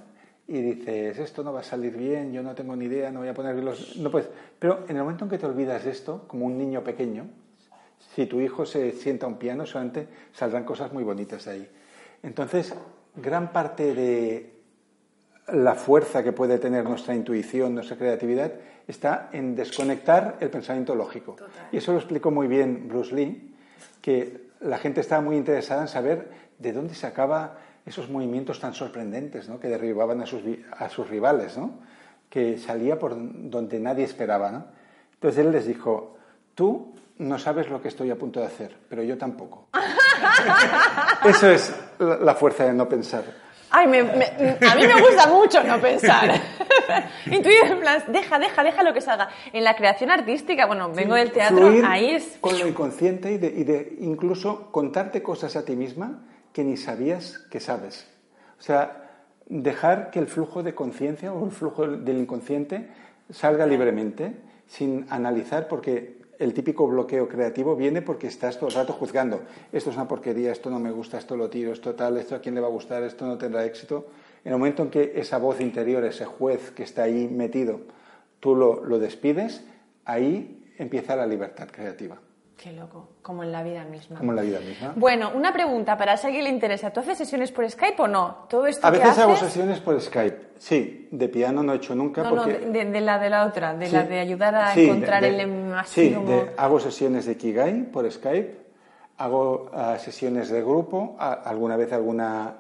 [0.51, 3.29] y dices, esto no va a salir bien, yo no tengo ni idea, no voy
[3.29, 3.97] a poner los...
[3.99, 4.29] No puedes.
[4.59, 7.29] Pero en el momento en que te olvidas de esto, como un niño pequeño,
[8.17, 11.71] si tu hijo se sienta a un piano, solamente saldrán cosas muy bonitas de ahí.
[12.25, 12.75] Entonces,
[13.15, 14.53] gran parte de
[15.53, 18.53] la fuerza que puede tener nuestra intuición, nuestra creatividad,
[18.89, 21.37] está en desconectar el pensamiento lógico.
[21.71, 23.55] Y eso lo explicó muy bien Bruce Lee,
[24.01, 26.29] que la gente estaba muy interesada en saber
[26.59, 29.59] de dónde sacaba esos movimientos tan sorprendentes, ¿no?
[29.59, 30.43] que derribaban a sus,
[30.77, 31.73] a sus rivales, ¿no?
[32.29, 34.51] que salía por donde nadie esperaba.
[34.51, 34.65] ¿no?
[35.15, 36.17] Entonces él les dijo,
[36.55, 39.69] tú no sabes lo que estoy a punto de hacer, pero yo tampoco.
[41.25, 43.25] Eso es la la fuerza de no pensar.
[43.73, 44.27] Ay, me- me-
[44.69, 46.29] a mí me gusta mucho no pensar.
[47.27, 49.29] Intuir en plan, deja, deja, deja lo que salga.
[49.53, 52.39] En la creación artística, bueno, vengo del teatro, ahí es...
[52.41, 56.19] con lo inconsciente y de, y de incluso contarte cosas a ti misma
[56.53, 58.07] que ni sabías que sabes.
[58.59, 59.11] O sea,
[59.47, 62.89] dejar que el flujo de conciencia o el flujo del inconsciente
[63.31, 64.35] salga libremente
[64.67, 69.43] sin analizar porque el típico bloqueo creativo viene porque estás todo el rato juzgando.
[69.73, 72.41] Esto es una porquería, esto no me gusta, esto lo tiro, esto tal, esto a
[72.41, 74.07] quién le va a gustar, esto no tendrá éxito.
[74.45, 77.81] En el momento en que esa voz interior, ese juez que está ahí metido,
[78.41, 79.65] tú lo, lo despides,
[80.07, 82.19] ahí empieza la libertad creativa,
[82.63, 84.19] Qué loco, como en la vida misma.
[84.19, 84.93] como en la vida misma.
[84.95, 86.91] Bueno, una pregunta para si a alguien le interesa.
[86.93, 88.45] ¿Tú haces sesiones por Skype o no?
[88.51, 90.51] Todo esto A que veces hago haces- sesiones por Skype.
[90.59, 92.59] Sí, de piano no he hecho nunca No, no, porque...
[92.59, 93.93] de, de la de la otra, de Sí.
[93.95, 96.17] la de ayudar a Sí, encontrar de- de- el así Sí,
[96.59, 98.59] hago sesiones de Kigai por Skype,
[99.17, 102.57] hago ah, sesiones de grupo, a- alguna vez alguna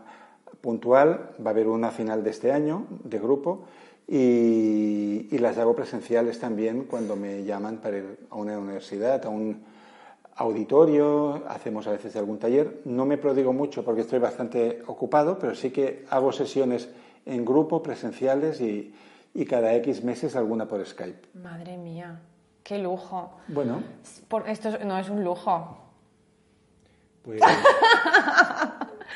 [0.62, 3.64] puntual, va a haber una final de este año de grupo
[4.09, 9.28] y, y las hago presenciales también cuando me llaman para ir a una universidad, a
[9.28, 9.68] un
[10.41, 12.80] auditorio, hacemos a veces algún taller.
[12.86, 16.88] No me prodigo mucho porque estoy bastante ocupado, pero sí que hago sesiones
[17.26, 18.95] en grupo, presenciales y,
[19.34, 21.28] y cada X meses alguna por Skype.
[21.34, 22.18] Madre mía,
[22.62, 23.32] qué lujo.
[23.49, 23.82] Bueno,
[24.28, 25.76] Por- esto es- no es un lujo.
[27.22, 27.43] pues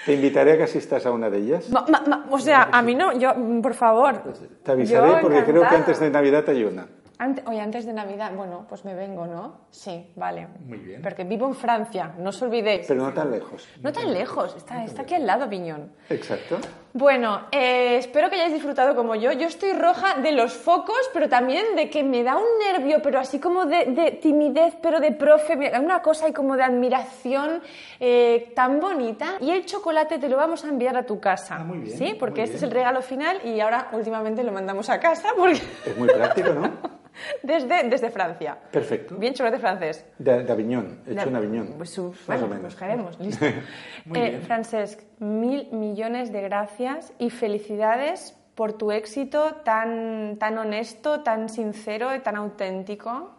[0.04, 1.70] te invitaré a que asistas a una de ellas.
[1.70, 4.22] Ma- ma- ma- o sea, a mí no, yo, por favor.
[4.62, 6.86] Te avisaré porque creo que antes de Navidad hay una.
[7.24, 9.66] Ante- oye, antes de Navidad, bueno, pues me vengo, ¿no?
[9.70, 10.46] Sí, vale.
[10.66, 11.00] Muy bien.
[11.00, 12.86] Porque vivo en Francia, no os olvidéis.
[12.86, 13.66] Pero no tan lejos.
[13.82, 15.92] No tan lejos, está, está aquí al lado, Piñón.
[16.10, 16.58] Exacto.
[16.96, 19.32] Bueno, eh, espero que hayáis disfrutado como yo.
[19.32, 23.18] Yo estoy roja de los focos, pero también de que me da un nervio, pero
[23.18, 26.62] así como de, de timidez, pero de profe, me da una cosa y como de
[26.62, 27.62] admiración
[27.98, 29.38] eh, tan bonita.
[29.40, 31.56] Y el chocolate te lo vamos a enviar a tu casa.
[31.58, 34.52] Ah, muy bien, Sí, porque muy este es el regalo final y ahora últimamente lo
[34.52, 36.70] mandamos a casa porque Es muy práctico, ¿no?
[37.42, 38.56] desde, desde Francia.
[38.70, 39.16] Perfecto.
[39.16, 40.04] Bien chocolate francés.
[40.18, 41.74] De, de Aviñón, hecho en Aviñón.
[41.76, 42.80] Pues, más bueno, o menos.
[42.80, 43.44] haremos, listo.
[44.04, 44.42] Muy Eh, bien.
[44.42, 46.83] Francesc, mil millones de gracias
[47.18, 53.32] y felicidades por tu éxito tan, tan honesto, tan sincero y tan auténtico.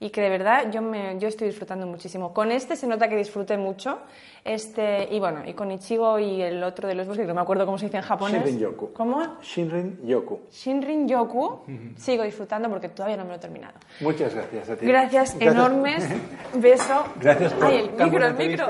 [0.00, 2.34] y que de verdad yo, me, yo estoy disfrutando muchísimo.
[2.34, 4.00] Con este se nota que disfruté mucho.
[4.44, 7.40] Este, y bueno, y con Ichigo y el otro de los bosques, que no me
[7.40, 8.42] acuerdo cómo se dice en japonés.
[8.44, 8.92] Shinrin Yoku.
[8.92, 9.38] ¿Cómo?
[9.40, 10.40] Shinrin Yoku.
[10.50, 11.60] Shinrin Yoku.
[11.96, 13.74] Sigo disfrutando porque todavía no me lo he terminado.
[14.00, 14.84] Muchas gracias a ti.
[14.86, 16.06] Gracias, enormes.
[16.54, 17.04] Beso.
[17.18, 18.66] Gracias por Ay, el micro, el micro.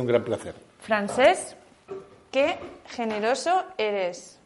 [0.00, 0.54] Un gran placer.
[0.80, 1.56] Francés,
[2.30, 4.38] qué generoso eres.